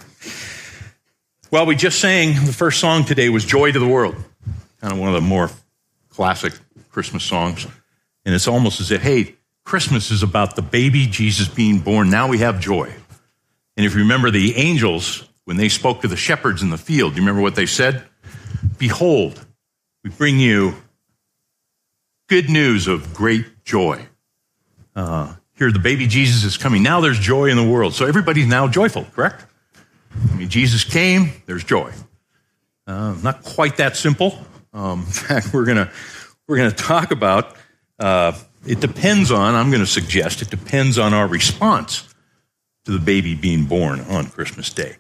Well, 1.52 1.66
we 1.66 1.76
just 1.76 2.00
sang 2.00 2.34
the 2.46 2.54
first 2.54 2.80
song 2.80 3.04
today 3.04 3.30
was 3.30 3.46
Joy 3.46 3.72
to 3.72 3.80
the 3.80 3.88
World, 3.88 4.16
kind 4.80 4.94
of 4.94 5.00
one 5.00 5.10
of 5.10 5.16
the 5.16 5.22
more 5.22 5.50
classic 6.10 6.54
Christmas 6.92 7.24
songs. 7.24 7.66
And 8.26 8.34
it's 8.34 8.48
almost 8.48 8.80
as 8.80 8.92
if, 8.92 9.02
hey, 9.02 9.36
Christmas 9.64 10.12
is 10.12 10.24
about 10.24 10.56
the 10.56 10.62
baby 10.62 11.08
Jesus 11.08 11.48
being 11.48 11.80
born. 11.80 12.10
Now 12.10 12.28
we 12.28 12.40
have 12.40 12.60
joy. 12.60 12.94
And 13.76 13.86
if 13.86 13.94
you 13.94 14.02
remember 14.02 14.32
the 14.32 14.56
angels, 14.56 15.28
when 15.46 15.58
they 15.58 15.70
spoke 15.70 16.02
to 16.02 16.08
the 16.08 16.16
shepherds 16.16 16.62
in 16.62 16.70
the 16.70 16.78
field, 16.78 17.14
do 17.14 17.16
you 17.18 17.22
remember 17.22 17.42
what 17.42 17.56
they 17.56 17.66
said? 17.66 18.04
Behold, 18.78 19.45
we 20.06 20.12
bring 20.12 20.40
you 20.40 20.76
good 22.30 22.48
news 22.48 22.88
of 22.88 23.12
great 23.12 23.64
joy. 23.64 24.06
Uh, 24.96 25.34
here, 25.56 25.72
the 25.72 25.80
baby 25.80 26.06
Jesus 26.06 26.44
is 26.44 26.58
coming. 26.58 26.84
Now 26.84 27.02
there's 27.02 27.18
joy 27.18 27.48
in 27.48 27.58
the 27.58 27.68
world. 27.68 27.96
So 27.96 28.06
everybody's 28.06 28.46
now 28.46 28.68
joyful, 28.68 29.06
correct? 29.16 29.44
I 30.32 30.36
mean, 30.36 30.48
Jesus 30.48 30.84
came, 30.84 31.32
there's 31.48 31.64
joy. 31.64 31.92
Uh, 32.86 33.16
not 33.24 33.44
quite 33.44 33.78
that 33.78 33.98
simple. 33.98 34.38
Um, 34.74 35.00
in 35.06 35.06
fact, 35.08 35.52
we're 35.52 35.66
going 35.66 35.78
to 35.78 35.90
we're 36.48 36.58
going 36.58 36.70
to 36.70 36.76
talk 36.76 37.10
about 37.10 37.56
uh, 37.98 38.38
it 38.68 38.80
depends 38.80 39.32
on, 39.32 39.56
I'm 39.56 39.72
going 39.72 39.82
to 39.82 39.88
suggest, 39.88 40.44
it 40.44 40.52
depends 40.52 41.00
on 41.00 41.16
our 41.16 41.28
response 41.28 42.14
to 42.84 42.92
the 42.92 43.00
baby 43.00 43.34
being 43.34 43.66
born 43.66 44.02
on 44.02 44.28
Christmas 44.28 44.72
Day. 44.72 44.98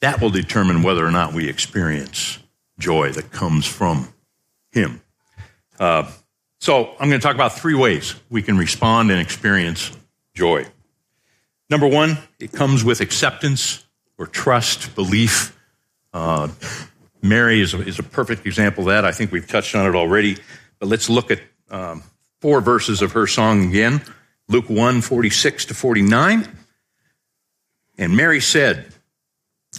That 0.00 0.20
will 0.20 0.30
determine 0.30 0.82
whether 0.82 1.06
or 1.06 1.12
not 1.12 1.34
we 1.34 1.48
experience 1.48 2.40
joy 2.80 3.12
that 3.12 3.30
comes 3.30 3.64
from 3.64 4.08
Him. 4.74 5.00
Uh, 5.78 6.10
so 6.60 6.90
I'm 6.98 7.08
going 7.08 7.20
to 7.20 7.24
talk 7.24 7.34
about 7.34 7.52
three 7.52 7.74
ways 7.74 8.14
we 8.28 8.42
can 8.42 8.58
respond 8.58 9.10
and 9.10 9.20
experience 9.20 9.96
joy. 10.34 10.66
Number 11.70 11.86
one, 11.86 12.18
it 12.40 12.52
comes 12.52 12.82
with 12.84 13.00
acceptance 13.00 13.84
or 14.18 14.26
trust, 14.26 14.94
belief. 14.94 15.58
Uh, 16.12 16.48
Mary 17.22 17.60
is 17.60 17.72
a, 17.72 17.80
is 17.80 17.98
a 17.98 18.02
perfect 18.02 18.46
example 18.46 18.84
of 18.84 18.88
that. 18.88 19.04
I 19.04 19.12
think 19.12 19.32
we've 19.32 19.46
touched 19.46 19.74
on 19.74 19.86
it 19.86 19.94
already. 19.94 20.38
But 20.78 20.88
let's 20.88 21.08
look 21.08 21.30
at 21.30 21.40
um, 21.70 22.02
four 22.40 22.60
verses 22.60 23.00
of 23.00 23.12
her 23.12 23.26
song 23.26 23.68
again 23.68 24.02
Luke 24.48 24.68
1 24.68 25.00
46 25.00 25.66
to 25.66 25.74
49. 25.74 26.48
And 27.96 28.16
Mary 28.16 28.40
said, 28.40 28.92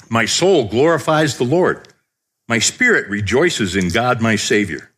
My 0.10 0.26
soul 0.26 0.68
glorifies 0.68 1.38
the 1.38 1.44
Lord. 1.44 1.88
My 2.48 2.60
spirit 2.60 3.10
rejoices 3.10 3.76
in 3.76 3.90
God 3.90 4.22
my 4.22 4.36
Savior, 4.36 4.92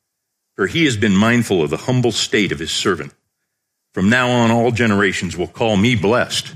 for 0.56 0.68
he 0.68 0.86
has 0.86 0.98
been 0.98 1.16
mindful 1.16 1.64
of 1.64 1.70
the 1.70 1.78
humble 1.78 2.12
state 2.12 2.52
of 2.52 2.60
his 2.60 2.72
servant. 2.72 3.14
From 3.94 4.10
now 4.10 4.30
on, 4.30 4.52
all 4.52 4.72
generations 4.72 5.38
will 5.38 5.48
call 5.48 5.78
me 5.78 5.96
blessed. 5.96 6.56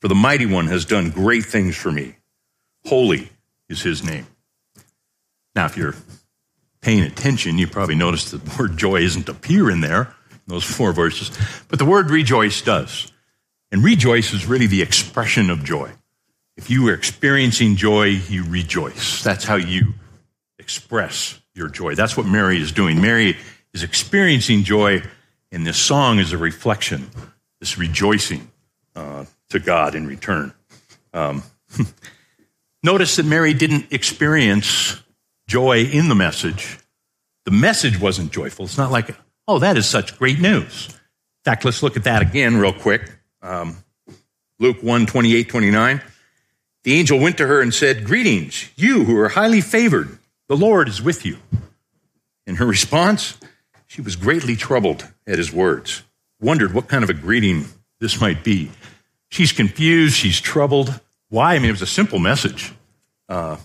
For 0.00 0.08
the 0.08 0.14
mighty 0.14 0.46
one 0.46 0.66
has 0.68 0.84
done 0.84 1.10
great 1.10 1.44
things 1.44 1.76
for 1.76 1.92
me. 1.92 2.16
Holy 2.86 3.30
is 3.68 3.82
his 3.82 4.02
name. 4.02 4.26
Now, 5.54 5.66
if 5.66 5.76
you're 5.76 5.94
paying 6.80 7.02
attention, 7.02 7.58
you 7.58 7.66
probably 7.66 7.94
noticed 7.94 8.30
that 8.32 8.44
the 8.44 8.56
word 8.58 8.76
joy 8.76 9.02
isn't 9.02 9.28
appear 9.28 9.70
in 9.70 9.80
there, 9.80 10.14
in 10.30 10.38
those 10.46 10.64
four 10.64 10.92
verses, 10.92 11.30
but 11.68 11.78
the 11.78 11.84
word 11.84 12.10
rejoice 12.10 12.60
does. 12.60 13.12
And 13.70 13.82
rejoice 13.82 14.32
is 14.32 14.46
really 14.46 14.66
the 14.66 14.82
expression 14.82 15.50
of 15.50 15.64
joy. 15.64 15.90
If 16.56 16.70
you 16.70 16.88
are 16.88 16.94
experiencing 16.94 17.76
joy, 17.76 18.04
you 18.28 18.44
rejoice. 18.44 19.22
That's 19.22 19.44
how 19.44 19.56
you 19.56 19.94
express 20.64 21.38
your 21.54 21.68
joy. 21.68 21.94
That's 21.94 22.16
what 22.16 22.26
Mary 22.26 22.60
is 22.60 22.72
doing. 22.72 23.00
Mary 23.00 23.36
is 23.74 23.82
experiencing 23.82 24.64
joy, 24.64 25.02
and 25.52 25.66
this 25.66 25.76
song 25.76 26.18
is 26.18 26.32
a 26.32 26.38
reflection, 26.38 27.10
this 27.60 27.76
rejoicing 27.76 28.50
uh, 28.96 29.26
to 29.50 29.58
God 29.58 29.94
in 29.94 30.06
return. 30.06 30.54
Um, 31.12 31.42
notice 32.82 33.16
that 33.16 33.26
Mary 33.26 33.52
didn't 33.52 33.92
experience 33.92 35.02
joy 35.46 35.84
in 35.84 36.08
the 36.08 36.14
message 36.14 36.78
the 37.44 37.50
message 37.50 38.00
wasn't 38.00 38.32
joyful. 38.32 38.64
It's 38.64 38.78
not 38.78 38.90
like, 38.90 39.14
oh, 39.46 39.58
that 39.58 39.76
is 39.76 39.86
such 39.86 40.18
great 40.18 40.40
news. 40.40 40.88
In 40.88 41.50
fact, 41.50 41.64
let's 41.64 41.82
look 41.82 41.96
at 41.96 42.04
that 42.04 42.22
again 42.22 42.56
real 42.56 42.72
quick. 42.72 43.10
Um, 43.42 43.76
Luke 44.58 44.82
1 44.82 45.06
28, 45.06 45.48
29. 45.48 46.02
The 46.84 46.94
angel 46.94 47.18
went 47.18 47.38
to 47.38 47.46
her 47.46 47.60
and 47.60 47.72
said, 47.72 48.04
Greetings, 48.04 48.70
you 48.76 49.04
who 49.04 49.18
are 49.18 49.28
highly 49.28 49.60
favored. 49.60 50.18
The 50.48 50.56
Lord 50.56 50.88
is 50.88 51.00
with 51.00 51.24
you. 51.24 51.38
In 52.46 52.56
her 52.56 52.66
response, 52.66 53.38
she 53.86 54.02
was 54.02 54.16
greatly 54.16 54.56
troubled 54.56 55.06
at 55.26 55.38
his 55.38 55.52
words, 55.52 56.02
wondered 56.40 56.74
what 56.74 56.88
kind 56.88 57.02
of 57.02 57.10
a 57.10 57.14
greeting 57.14 57.66
this 58.00 58.20
might 58.20 58.44
be. 58.44 58.70
She's 59.30 59.52
confused, 59.52 60.14
she's 60.14 60.40
troubled. 60.40 61.00
Why? 61.30 61.54
I 61.54 61.58
mean, 61.58 61.68
it 61.68 61.72
was 61.72 61.82
a 61.82 61.86
simple 61.86 62.18
message. 62.18 62.72
Uh, 63.28 63.56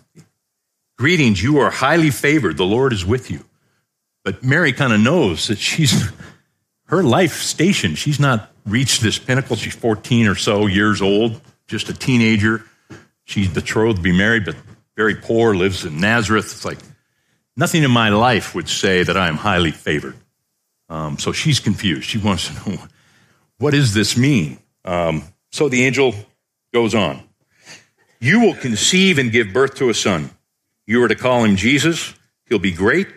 Greetings, 1.00 1.42
you 1.42 1.60
are 1.60 1.70
highly 1.70 2.10
favored. 2.10 2.58
The 2.58 2.66
Lord 2.66 2.92
is 2.92 3.06
with 3.06 3.32
you. 3.32 3.46
But 4.26 4.44
Mary 4.44 4.74
kind 4.74 4.92
of 4.92 5.00
knows 5.00 5.48
that 5.48 5.58
she's 5.58 6.12
her 6.88 7.02
life 7.02 7.42
station. 7.42 7.96
She's 7.96 8.20
not 8.20 8.52
reached 8.66 9.02
this 9.02 9.18
pinnacle. 9.18 9.56
She's 9.56 9.74
14 9.74 10.28
or 10.28 10.36
so 10.36 10.68
years 10.68 11.02
old, 11.02 11.40
just 11.68 11.88
a 11.88 11.94
teenager. 11.94 12.66
She's 13.24 13.48
betrothed 13.48 14.00
to 14.00 14.02
be 14.04 14.12
married, 14.12 14.44
but 14.44 14.58
very 15.00 15.16
poor, 15.16 15.56
lives 15.56 15.86
in 15.86 15.98
Nazareth. 16.02 16.52
It's 16.52 16.66
like 16.66 16.78
nothing 17.56 17.84
in 17.84 17.90
my 17.90 18.10
life 18.10 18.54
would 18.54 18.68
say 18.68 19.02
that 19.02 19.16
I 19.16 19.30
am 19.30 19.38
highly 19.38 19.72
favored. 19.72 20.18
Um, 20.90 21.18
so 21.18 21.32
she's 21.32 21.62
confused. 21.62 22.04
She 22.04 22.18
wants 22.18 22.50
to 22.50 22.70
know 22.70 22.78
what 23.60 23.72
does 23.72 23.94
this 23.94 24.18
mean? 24.18 24.60
Um, 24.84 25.24
so 25.54 25.70
the 25.70 25.86
angel 25.86 26.14
goes 26.74 26.96
on. 26.96 27.24
You 28.20 28.42
will 28.42 28.56
conceive 28.56 29.20
and 29.20 29.32
give 29.32 29.54
birth 29.54 29.76
to 29.76 29.88
a 29.88 29.94
son. 29.94 30.32
You 30.86 31.02
are 31.02 31.08
to 31.08 31.16
call 31.16 31.46
him 31.46 31.56
Jesus. 31.56 32.14
He'll 32.50 32.60
be 32.60 32.74
great 32.74 33.08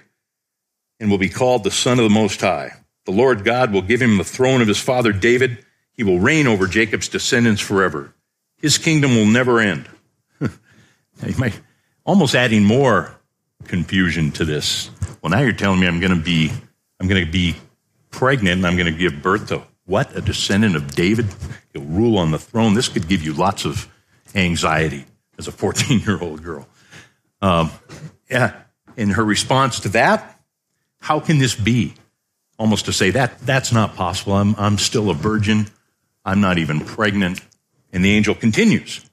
and 1.00 1.10
will 1.10 1.18
be 1.18 1.30
called 1.30 1.64
the 1.64 1.72
Son 1.72 1.98
of 1.98 2.04
the 2.04 2.14
Most 2.14 2.40
High. 2.40 2.74
The 3.06 3.10
Lord 3.10 3.44
God 3.44 3.72
will 3.72 3.82
give 3.82 4.00
him 4.00 4.18
the 4.18 4.24
throne 4.24 4.62
of 4.62 4.68
his 4.68 4.78
father 4.78 5.12
David. 5.12 5.66
He 5.94 6.04
will 6.04 6.20
reign 6.20 6.46
over 6.46 6.68
Jacob's 6.68 7.08
descendants 7.08 7.60
forever. 7.60 8.14
His 8.58 8.78
kingdom 8.78 9.16
will 9.16 9.26
never 9.26 9.58
end. 9.58 9.88
you 10.40 10.48
might 11.36 11.60
almost 12.04 12.34
adding 12.34 12.64
more 12.64 13.18
confusion 13.64 14.30
to 14.32 14.44
this. 14.44 14.90
Well, 15.22 15.30
now 15.30 15.40
you're 15.40 15.52
telling 15.52 15.80
me 15.80 15.86
I'm 15.86 16.00
going 16.00 16.14
to 16.16 16.22
be 16.22 16.50
I'm 17.00 17.08
going 17.08 17.24
to 17.24 17.30
be 17.30 17.56
pregnant 18.10 18.58
and 18.58 18.66
I'm 18.66 18.76
going 18.76 18.92
to 18.92 18.98
give 18.98 19.22
birth 19.22 19.48
to 19.48 19.62
what? 19.84 20.16
A 20.16 20.20
descendant 20.20 20.76
of 20.76 20.94
David? 20.94 21.26
He'll 21.72 21.82
rule 21.82 22.18
on 22.18 22.30
the 22.30 22.38
throne. 22.38 22.74
This 22.74 22.88
could 22.88 23.08
give 23.08 23.22
you 23.22 23.32
lots 23.32 23.64
of 23.64 23.88
anxiety 24.34 25.04
as 25.38 25.48
a 25.48 25.52
14 25.52 26.00
year 26.00 26.20
old 26.20 26.42
girl. 26.42 26.68
Um, 27.40 27.70
yeah. 28.30 28.54
In 28.96 29.10
her 29.10 29.24
response 29.24 29.80
to 29.80 29.88
that, 29.90 30.38
how 31.00 31.18
can 31.18 31.38
this 31.38 31.54
be? 31.54 31.94
Almost 32.58 32.84
to 32.84 32.92
say 32.92 33.10
that 33.10 33.38
that's 33.40 33.72
not 33.72 33.96
possible. 33.96 34.34
I'm, 34.34 34.54
I'm 34.56 34.78
still 34.78 35.10
a 35.10 35.14
virgin. 35.14 35.66
I'm 36.24 36.40
not 36.40 36.58
even 36.58 36.80
pregnant. 36.80 37.40
And 37.92 38.04
the 38.04 38.12
angel 38.12 38.34
continues. 38.34 39.04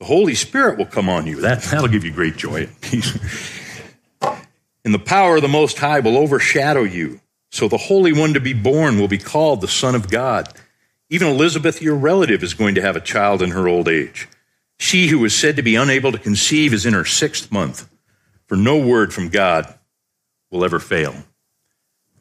The 0.00 0.06
Holy 0.06 0.34
Spirit 0.34 0.78
will 0.78 0.86
come 0.86 1.08
on 1.08 1.26
you. 1.26 1.40
That, 1.40 1.62
that'll 1.62 1.88
give 1.88 2.04
you 2.04 2.12
great 2.12 2.36
joy 2.36 2.64
and 2.64 2.80
peace. 2.80 3.16
and 4.84 4.92
the 4.92 4.98
power 4.98 5.36
of 5.36 5.42
the 5.42 5.48
Most 5.48 5.78
High 5.78 6.00
will 6.00 6.16
overshadow 6.16 6.82
you. 6.82 7.20
So 7.50 7.68
the 7.68 7.78
Holy 7.78 8.12
One 8.12 8.34
to 8.34 8.40
be 8.40 8.52
born 8.52 8.98
will 8.98 9.08
be 9.08 9.18
called 9.18 9.60
the 9.60 9.68
Son 9.68 9.94
of 9.94 10.10
God. 10.10 10.52
Even 11.08 11.28
Elizabeth, 11.28 11.80
your 11.80 11.94
relative, 11.94 12.42
is 12.42 12.54
going 12.54 12.74
to 12.74 12.82
have 12.82 12.96
a 12.96 13.00
child 13.00 13.42
in 13.42 13.50
her 13.52 13.68
old 13.68 13.88
age. 13.88 14.28
She 14.78 15.06
who 15.06 15.20
was 15.20 15.34
said 15.34 15.56
to 15.56 15.62
be 15.62 15.76
unable 15.76 16.10
to 16.10 16.18
conceive 16.18 16.72
is 16.72 16.84
in 16.84 16.94
her 16.94 17.04
sixth 17.04 17.52
month, 17.52 17.88
for 18.46 18.56
no 18.56 18.78
word 18.78 19.12
from 19.12 19.28
God 19.28 19.72
will 20.50 20.64
ever 20.64 20.80
fail. 20.80 21.14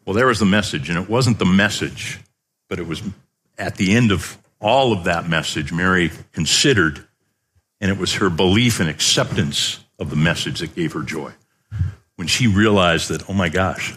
Well, 0.06 0.13
there 0.13 0.27
was 0.27 0.39
the 0.39 0.46
message, 0.46 0.89
and 0.89 1.00
it 1.00 1.10
wasn't 1.10 1.39
the 1.39 1.46
message, 1.46 2.20
but 2.70 2.80
it 2.80 2.88
was 2.88 3.01
at 3.58 3.75
the 3.77 3.96
end 3.96 4.12
of 4.12 4.38
all 4.60 4.94
of 4.94 5.06
that 5.06 5.27
message, 5.27 5.74
Mary 5.74 6.12
considered 6.32 7.08
and 7.84 7.92
it 7.92 7.98
was 7.98 8.13
her 8.13 8.30
belief 8.30 8.80
and 8.80 8.90
acceptance 8.90 9.84
of 10.00 10.10
the 10.10 10.16
message 10.16 10.62
that 10.62 10.74
gave 10.74 10.94
her 10.94 11.02
joy. 11.02 11.34
When 12.16 12.30
she 12.30 12.48
realized 12.48 13.10
that, 13.10 13.30
oh 13.30 13.34
my 13.34 13.50
gosh, 13.50 13.94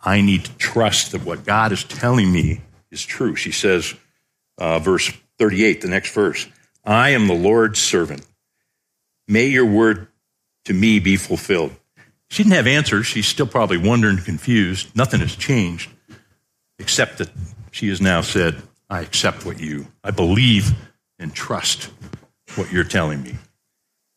I 0.00 0.22
need 0.22 0.46
to 0.46 0.56
trust 0.56 1.12
that 1.12 1.22
what 1.22 1.44
God 1.44 1.72
is 1.72 1.84
telling 1.84 2.32
me 2.32 2.62
is 2.90 3.04
true. 3.04 3.36
She 3.36 3.52
says, 3.52 3.92
uh, 4.56 4.78
verse 4.78 5.12
38, 5.38 5.82
the 5.82 5.88
next 5.88 6.14
verse, 6.14 6.48
I 6.86 7.10
am 7.10 7.26
the 7.26 7.34
Lord's 7.34 7.80
servant. 7.80 8.26
May 9.28 9.44
your 9.48 9.66
word 9.66 10.08
to 10.64 10.72
me 10.72 10.98
be 10.98 11.18
fulfilled. 11.18 11.76
She 12.30 12.42
didn't 12.42 12.54
have 12.54 12.66
answers. 12.66 13.04
She's 13.04 13.26
still 13.26 13.46
probably 13.46 13.76
wondering, 13.76 14.16
confused. 14.16 14.96
Nothing 14.96 15.20
has 15.20 15.36
changed, 15.36 15.90
except 16.78 17.18
that 17.18 17.28
she 17.72 17.90
has 17.90 18.00
now 18.00 18.22
said, 18.22 18.62
I 18.88 19.02
accept 19.02 19.44
what 19.44 19.60
you, 19.60 19.88
I 20.02 20.12
believe 20.12 20.72
and 21.18 21.34
trust 21.34 21.90
what 22.56 22.72
you're 22.72 22.84
telling 22.84 23.22
me. 23.22 23.36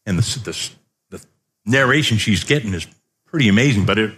And 0.06 0.18
the, 0.20 0.40
the, 0.40 1.18
the 1.18 1.26
narration 1.66 2.18
she's 2.18 2.44
getting 2.44 2.74
is 2.74 2.88
pretty 3.26 3.50
amazing, 3.50 3.86
but 3.86 3.98
it, 3.98 4.14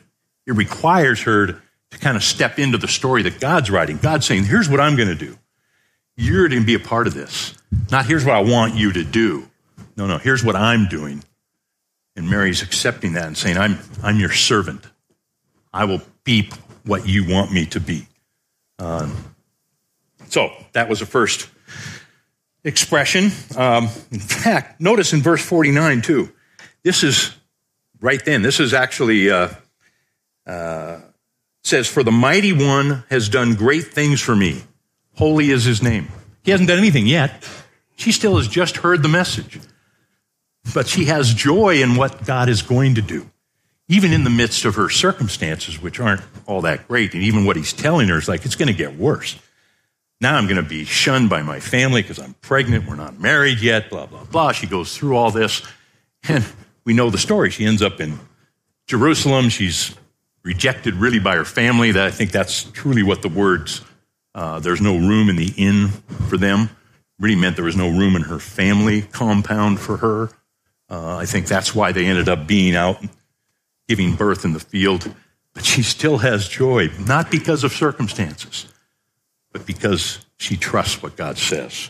it 0.45 0.53
requires 0.53 1.21
her 1.23 1.47
to, 1.47 1.61
to 1.91 1.97
kind 1.97 2.17
of 2.17 2.23
step 2.23 2.59
into 2.59 2.77
the 2.77 2.87
story 2.87 3.23
that 3.23 3.39
God's 3.39 3.71
writing. 3.71 3.97
God's 3.97 4.25
saying, 4.25 4.45
here's 4.45 4.69
what 4.69 4.79
I'm 4.79 4.95
going 4.95 5.09
to 5.09 5.15
do. 5.15 5.37
You're 6.15 6.49
going 6.49 6.61
to 6.61 6.65
be 6.65 6.73
a 6.73 6.79
part 6.79 7.07
of 7.07 7.13
this. 7.13 7.53
Not 7.91 8.05
here's 8.05 8.25
what 8.25 8.35
I 8.35 8.41
want 8.41 8.75
you 8.75 8.91
to 8.93 9.03
do. 9.03 9.47
No, 9.95 10.07
no, 10.07 10.17
here's 10.17 10.43
what 10.43 10.55
I'm 10.55 10.87
doing. 10.87 11.23
And 12.15 12.29
Mary's 12.29 12.63
accepting 12.63 13.13
that 13.13 13.27
and 13.27 13.37
saying, 13.37 13.57
I'm, 13.57 13.77
I'm 14.01 14.19
your 14.19 14.31
servant. 14.31 14.83
I 15.71 15.85
will 15.85 16.01
be 16.23 16.49
what 16.83 17.07
you 17.07 17.27
want 17.27 17.51
me 17.51 17.65
to 17.67 17.79
be. 17.79 18.07
Um, 18.79 19.15
so 20.29 20.51
that 20.73 20.89
was 20.89 20.99
the 20.99 21.05
first 21.05 21.49
expression. 22.63 23.31
Um, 23.55 23.85
in 24.11 24.19
fact, 24.19 24.81
notice 24.81 25.13
in 25.13 25.21
verse 25.21 25.43
49 25.43 26.01
too. 26.01 26.31
This 26.83 27.03
is 27.03 27.35
right 27.99 28.23
then. 28.23 28.41
This 28.41 28.59
is 28.59 28.73
actually 28.73 29.29
uh, 29.29 29.49
uh, 30.45 30.99
says, 31.63 31.87
"For 31.87 32.03
the 32.03 32.11
mighty 32.11 32.53
one 32.53 33.03
has 33.09 33.29
done 33.29 33.55
great 33.55 33.85
things 33.85 34.21
for 34.21 34.35
me. 34.35 34.63
Holy 35.15 35.49
is 35.49 35.63
his 35.63 35.81
name." 35.81 36.07
He 36.43 36.51
hasn't 36.51 36.69
done 36.69 36.77
anything 36.77 37.07
yet. 37.07 37.45
She 37.97 38.11
still 38.11 38.37
has 38.37 38.47
just 38.47 38.77
heard 38.77 39.03
the 39.03 39.09
message, 39.09 39.59
but 40.73 40.87
she 40.87 41.05
has 41.05 41.33
joy 41.33 41.81
in 41.81 41.95
what 41.95 42.25
God 42.25 42.47
is 42.47 42.61
going 42.61 42.95
to 42.95 43.01
do, 43.01 43.29
even 43.89 44.13
in 44.13 44.23
the 44.23 44.29
midst 44.29 44.63
of 44.63 44.75
her 44.75 44.89
circumstances, 44.89 45.81
which 45.81 45.99
aren't 45.99 46.21
all 46.45 46.61
that 46.61 46.87
great. 46.87 47.13
And 47.13 47.23
even 47.23 47.43
what 47.43 47.55
He's 47.57 47.73
telling 47.73 48.07
her 48.09 48.17
is 48.17 48.29
like 48.29 48.45
it's 48.45 48.55
going 48.55 48.67
to 48.67 48.73
get 48.73 48.95
worse. 48.95 49.37
Now 50.19 50.35
I'm 50.35 50.45
going 50.45 50.61
to 50.61 50.67
be 50.67 50.83
shunned 50.83 51.29
by 51.29 51.43
my 51.43 51.59
family 51.59 52.01
because 52.01 52.17
I'm 52.19 52.33
pregnant. 52.41 52.87
We're 52.87 52.95
not 52.95 53.19
married 53.19 53.61
yet, 53.61 53.89
blah, 53.89 54.07
blah, 54.07 54.23
blah. 54.23 54.51
She 54.51 54.65
goes 54.65 54.97
through 54.97 55.15
all 55.15 55.29
this. 55.29 55.61
And 56.27 56.43
we 56.85 56.93
know 56.93 57.09
the 57.09 57.19
story. 57.19 57.51
She 57.51 57.65
ends 57.65 57.83
up 57.83 58.01
in 58.01 58.19
Jerusalem. 58.87 59.49
She's 59.49 59.95
rejected 60.43 60.95
really 60.95 61.19
by 61.19 61.35
her 61.35 61.45
family. 61.45 61.91
That 61.91 62.05
I 62.05 62.11
think 62.11 62.31
that's 62.31 62.63
truly 62.63 63.03
what 63.03 63.21
the 63.21 63.29
words, 63.29 63.81
uh, 64.33 64.59
there's 64.59 64.81
no 64.81 64.97
room 64.97 65.29
in 65.29 65.35
the 65.35 65.53
inn 65.55 65.89
for 66.29 66.37
them, 66.37 66.71
really 67.19 67.35
meant 67.35 67.55
there 67.55 67.65
was 67.65 67.75
no 67.75 67.89
room 67.89 68.15
in 68.15 68.23
her 68.23 68.39
family 68.39 69.03
compound 69.03 69.79
for 69.79 69.97
her. 69.97 70.29
Uh, 70.89 71.17
I 71.17 71.25
think 71.25 71.45
that's 71.47 71.75
why 71.75 71.91
they 71.91 72.05
ended 72.05 72.27
up 72.27 72.47
being 72.47 72.75
out 72.75 72.97
giving 73.87 74.15
birth 74.15 74.45
in 74.45 74.53
the 74.53 74.59
field. 74.59 75.13
But 75.53 75.63
she 75.65 75.83
still 75.83 76.17
has 76.19 76.47
joy, 76.47 76.89
not 76.99 77.29
because 77.29 77.63
of 77.63 77.71
circumstances 77.71 78.67
but 79.51 79.65
because 79.65 80.25
she 80.37 80.57
trusts 80.57 81.01
what 81.01 81.15
God 81.15 81.37
says. 81.37 81.89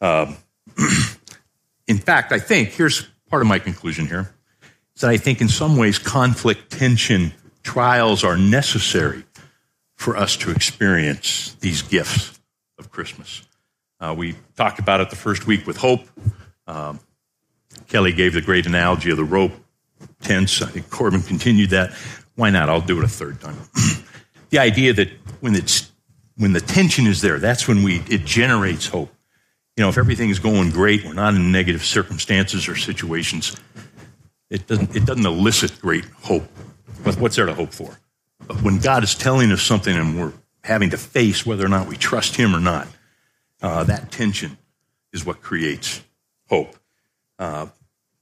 Um, 0.00 0.36
in 1.86 1.98
fact, 1.98 2.32
I 2.32 2.38
think, 2.38 2.70
here's 2.70 3.06
part 3.28 3.42
of 3.42 3.48
my 3.48 3.58
conclusion 3.58 4.06
here, 4.06 4.32
is 4.94 5.02
that 5.02 5.10
I 5.10 5.16
think 5.16 5.40
in 5.40 5.48
some 5.48 5.76
ways 5.76 5.98
conflict, 5.98 6.70
tension, 6.70 7.32
trials 7.62 8.24
are 8.24 8.36
necessary 8.36 9.24
for 9.96 10.16
us 10.16 10.36
to 10.38 10.50
experience 10.50 11.54
these 11.60 11.82
gifts 11.82 12.40
of 12.78 12.90
Christmas. 12.90 13.42
Uh, 14.00 14.14
we 14.16 14.34
talked 14.56 14.80
about 14.80 15.00
it 15.00 15.10
the 15.10 15.16
first 15.16 15.46
week 15.46 15.66
with 15.66 15.76
hope. 15.76 16.06
Um, 16.66 16.98
Kelly 17.88 18.12
gave 18.12 18.32
the 18.32 18.40
great 18.40 18.66
analogy 18.66 19.10
of 19.10 19.16
the 19.16 19.24
rope 19.24 19.52
tense. 20.20 20.60
I 20.60 20.66
think 20.66 20.90
Corbin 20.90 21.22
continued 21.22 21.70
that. 21.70 21.92
Why 22.34 22.50
not? 22.50 22.68
I'll 22.68 22.80
do 22.80 22.98
it 22.98 23.04
a 23.04 23.08
third 23.08 23.40
time. 23.40 23.56
the 24.50 24.58
idea 24.58 24.92
that 24.94 25.10
when 25.40 25.54
it's 25.54 25.91
when 26.42 26.52
the 26.52 26.60
tension 26.60 27.06
is 27.06 27.20
there, 27.20 27.38
that's 27.38 27.68
when 27.68 27.84
we 27.84 28.02
it 28.10 28.24
generates 28.24 28.88
hope. 28.88 29.14
You 29.76 29.84
know, 29.84 29.88
if 29.88 29.96
everything 29.96 30.28
is 30.28 30.40
going 30.40 30.70
great, 30.70 31.04
we're 31.04 31.14
not 31.14 31.34
in 31.34 31.52
negative 31.52 31.84
circumstances 31.84 32.68
or 32.68 32.74
situations, 32.74 33.56
it 34.50 34.66
doesn't 34.66 34.94
it 34.96 35.06
doesn't 35.06 35.24
elicit 35.24 35.80
great 35.80 36.04
hope. 36.22 36.42
But 37.04 37.16
what's 37.18 37.36
there 37.36 37.46
to 37.46 37.54
hope 37.54 37.72
for? 37.72 37.96
But 38.46 38.60
when 38.60 38.80
God 38.80 39.04
is 39.04 39.14
telling 39.14 39.52
us 39.52 39.62
something 39.62 39.96
and 39.96 40.18
we're 40.18 40.32
having 40.64 40.90
to 40.90 40.98
face 40.98 41.46
whether 41.46 41.64
or 41.64 41.68
not 41.68 41.86
we 41.86 41.96
trust 41.96 42.34
Him 42.34 42.56
or 42.56 42.60
not, 42.60 42.88
uh, 43.62 43.84
that 43.84 44.10
tension 44.10 44.58
is 45.12 45.24
what 45.24 45.42
creates 45.42 46.02
hope. 46.48 46.74
Uh, 47.38 47.66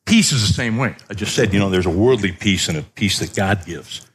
peace 0.04 0.32
is 0.32 0.46
the 0.46 0.52
same 0.52 0.76
way. 0.76 0.94
I 1.08 1.14
just 1.14 1.34
said, 1.34 1.54
you 1.54 1.58
know, 1.58 1.70
there's 1.70 1.86
a 1.86 1.90
worldly 1.90 2.32
peace 2.32 2.68
and 2.68 2.76
a 2.76 2.82
peace 2.82 3.18
that 3.20 3.34
God 3.34 3.64
gives. 3.64 4.06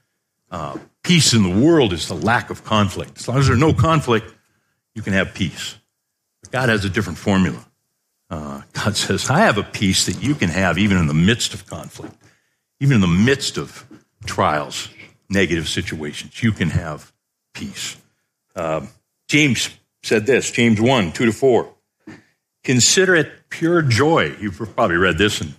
Uh, 0.51 0.77
peace 1.05 1.33
in 1.33 1.43
the 1.43 1.65
world 1.65 1.93
is 1.93 2.07
the 2.07 2.15
lack 2.15 2.49
of 2.49 2.63
conflict. 2.63 3.19
As 3.19 3.27
long 3.27 3.37
as 3.37 3.47
there's 3.47 3.59
no 3.59 3.73
conflict, 3.73 4.33
you 4.95 5.03
can 5.03 5.13
have 5.13 5.35
peace. 5.35 5.77
But 6.41 6.51
God 6.51 6.69
has 6.69 6.83
a 6.83 6.89
different 6.89 7.19
formula. 7.19 7.63
Uh, 8.29 8.63
God 8.73 8.97
says, 8.97 9.29
I 9.29 9.39
have 9.41 9.57
a 9.57 9.63
peace 9.63 10.07
that 10.07 10.21
you 10.21 10.33
can 10.33 10.49
have 10.49 10.77
even 10.77 10.97
in 10.97 11.07
the 11.07 11.13
midst 11.13 11.53
of 11.53 11.67
conflict, 11.67 12.15
even 12.79 12.95
in 12.95 13.01
the 13.01 13.07
midst 13.07 13.57
of 13.57 13.85
trials, 14.25 14.89
negative 15.29 15.69
situations. 15.69 16.41
You 16.41 16.51
can 16.51 16.71
have 16.71 17.13
peace. 17.53 17.97
Uh, 18.55 18.87
James 19.27 19.69
said 20.01 20.25
this 20.25 20.49
James 20.49 20.81
1 20.81 21.11
2 21.11 21.25
to 21.25 21.31
4. 21.31 21.69
Consider 22.63 23.15
it 23.15 23.31
pure 23.49 23.83
joy. 23.83 24.35
You've 24.41 24.57
probably 24.75 24.97
read 24.97 25.19
this 25.19 25.39
and 25.39 25.53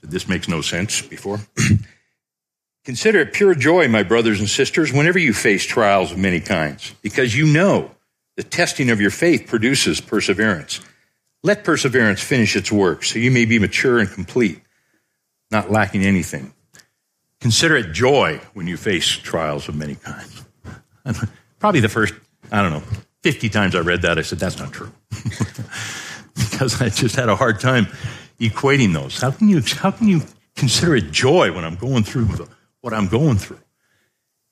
said 0.00 0.10
this 0.10 0.28
makes 0.28 0.48
no 0.48 0.60
sense 0.60 1.00
before. 1.00 1.40
Consider 2.84 3.20
it 3.20 3.32
pure 3.32 3.54
joy, 3.54 3.86
my 3.86 4.02
brothers 4.02 4.40
and 4.40 4.48
sisters, 4.48 4.92
whenever 4.92 5.18
you 5.18 5.32
face 5.32 5.64
trials 5.64 6.10
of 6.10 6.18
many 6.18 6.40
kinds, 6.40 6.94
because 7.00 7.36
you 7.36 7.46
know 7.46 7.90
the 8.36 8.42
testing 8.42 8.90
of 8.90 9.00
your 9.00 9.10
faith 9.10 9.46
produces 9.46 10.00
perseverance. 10.00 10.80
Let 11.44 11.64
perseverance 11.64 12.20
finish 12.20 12.56
its 12.56 12.72
work 12.72 13.04
so 13.04 13.18
you 13.18 13.30
may 13.30 13.44
be 13.44 13.58
mature 13.58 13.98
and 13.98 14.10
complete, 14.10 14.60
not 15.50 15.70
lacking 15.70 16.04
anything. 16.04 16.52
Consider 17.40 17.76
it 17.76 17.92
joy 17.92 18.40
when 18.54 18.66
you 18.66 18.76
face 18.76 19.06
trials 19.06 19.68
of 19.68 19.76
many 19.76 19.94
kinds. 19.96 20.44
Probably 21.60 21.80
the 21.80 21.88
first, 21.88 22.14
I 22.50 22.62
don't 22.62 22.72
know, 22.72 22.82
50 23.22 23.48
times 23.48 23.74
I 23.76 23.80
read 23.80 24.02
that, 24.02 24.18
I 24.18 24.22
said, 24.22 24.38
that's 24.38 24.58
not 24.58 24.72
true. 24.72 24.92
because 26.34 26.80
I 26.80 26.88
just 26.88 27.14
had 27.14 27.28
a 27.28 27.36
hard 27.36 27.60
time 27.60 27.86
equating 28.40 28.92
those. 28.92 29.20
How 29.20 29.30
can 29.30 29.48
you, 29.48 29.60
how 29.60 29.92
can 29.92 30.08
you 30.08 30.22
consider 30.56 30.96
it 30.96 31.12
joy 31.12 31.52
when 31.52 31.64
I'm 31.64 31.76
going 31.76 32.02
through 32.02 32.28
what 32.82 32.92
I'm 32.92 33.08
going 33.08 33.38
through? 33.38 33.60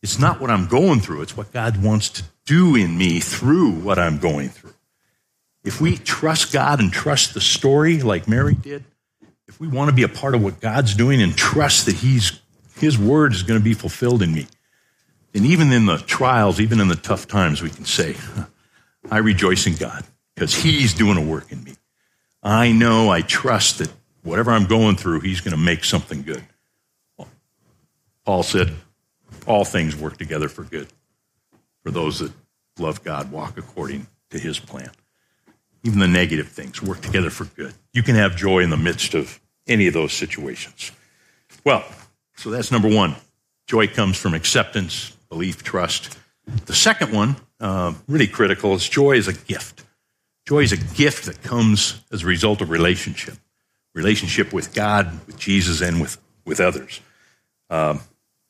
It's 0.03 0.19
not 0.19 0.41
what 0.41 0.51
I'm 0.51 0.67
going 0.67 1.01
through, 1.01 1.21
it's 1.21 1.37
what 1.37 1.53
God 1.53 1.83
wants 1.83 2.09
to 2.11 2.23
do 2.47 2.75
in 2.75 2.97
me 2.97 3.21
through 3.21 3.73
what 3.73 3.99
I'm 3.99 4.19
going 4.19 4.49
through. 4.49 4.73
If 5.63 5.79
we 5.81 5.99
trust 5.99 6.55
God 6.55 6.81
and 6.81 6.91
trust 6.91 7.35
the 7.35 7.41
story 7.41 8.01
like 8.01 8.27
Mary 8.27 8.55
did, 8.55 8.85
if 9.47 9.61
we 9.61 9.69
want 9.69 9.91
to 9.91 9.95
be 9.95 10.05
a 10.05 10.09
part 10.09 10.35
of 10.35 10.43
what 10.43 10.61
God's 10.61 10.95
doing 10.95 11.21
and 11.21 11.37
trust 11.37 11.85
that 11.87 11.97
He's 11.97 12.41
His 12.79 12.99
word 12.99 13.35
is 13.35 13.43
going 13.43 13.61
to 13.61 13.65
be 13.65 13.75
fulfilled 13.75 14.23
in 14.23 14.33
me, 14.33 14.47
then 15.33 15.45
even 15.45 15.71
in 15.71 15.85
the 15.85 15.99
trials, 15.99 16.61
even 16.61 16.81
in 16.81 16.89
the 16.89 16.97
tough 16.97 17.29
times, 17.29 17.61
we 17.61 17.69
can 17.69 17.85
say, 17.85 18.17
I 19.11 19.19
rejoice 19.19 19.67
in 19.67 19.75
God 19.77 20.05
because 20.35 20.55
He's 20.55 20.95
doing 20.95 21.19
a 21.19 21.23
work 21.23 21.53
in 21.53 21.63
me. 21.63 21.75
I 22.43 22.73
know, 22.73 23.11
I 23.11 23.21
trust 23.21 23.79
that 23.79 23.93
whatever 24.23 24.51
I'm 24.51 24.67
going 24.67 24.97
through, 24.97 25.21
He's 25.21 25.43
going 25.43 25.55
to 25.55 25.63
make 25.63 25.85
something 25.85 26.23
good. 26.23 26.45
Paul 28.31 28.45
said, 28.45 28.73
All 29.45 29.65
things 29.65 29.97
work 29.97 30.17
together 30.17 30.49
for 30.49 30.63
good 30.63 30.87
for 31.83 31.91
those 31.91 32.21
that 32.21 32.31
love 32.79 33.03
God, 33.03 33.33
walk 33.33 33.59
according 33.59 34.07
to 34.31 34.39
His 34.39 34.61
plan. 34.61 34.93
Even 35.83 35.99
the 35.99 36.07
negative 36.07 36.47
things 36.47 36.81
work 36.81 37.01
together 37.01 37.31
for 37.31 37.47
good. 37.47 37.75
You 37.93 38.05
can 38.05 38.15
have 38.15 38.37
joy 38.37 38.61
in 38.61 38.71
the 38.71 38.77
midst 38.77 39.15
of 39.15 39.41
any 39.67 39.89
of 39.89 39.95
those 39.95 40.13
situations. 40.13 40.93
Well, 41.65 41.85
so 42.37 42.51
that's 42.51 42.71
number 42.71 42.89
one. 42.89 43.17
Joy 43.67 43.89
comes 43.89 44.17
from 44.17 44.35
acceptance, 44.35 45.11
belief, 45.29 45.65
trust. 45.65 46.17
The 46.67 46.73
second 46.73 47.13
one, 47.13 47.35
uh, 47.59 47.95
really 48.07 48.29
critical, 48.29 48.75
is 48.75 48.89
joy 48.89 49.17
is 49.17 49.27
a 49.27 49.35
gift. 49.35 49.85
Joy 50.47 50.61
is 50.61 50.71
a 50.71 50.95
gift 50.95 51.27
that 51.27 51.43
comes 51.43 52.01
as 52.13 52.23
a 52.23 52.27
result 52.27 52.61
of 52.61 52.71
relationship, 52.71 53.35
relationship 53.93 54.53
with 54.53 54.73
God, 54.73 55.19
with 55.27 55.37
Jesus, 55.37 55.81
and 55.81 56.01
with, 56.01 56.17
with 56.45 56.61
others. 56.61 57.01
Um, 57.71 58.01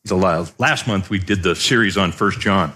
the 0.05 0.17
last 0.59 0.87
month 0.87 1.11
we 1.11 1.19
did 1.19 1.43
the 1.43 1.55
series 1.55 1.97
on 1.97 2.13
First 2.13 2.41
John, 2.41 2.73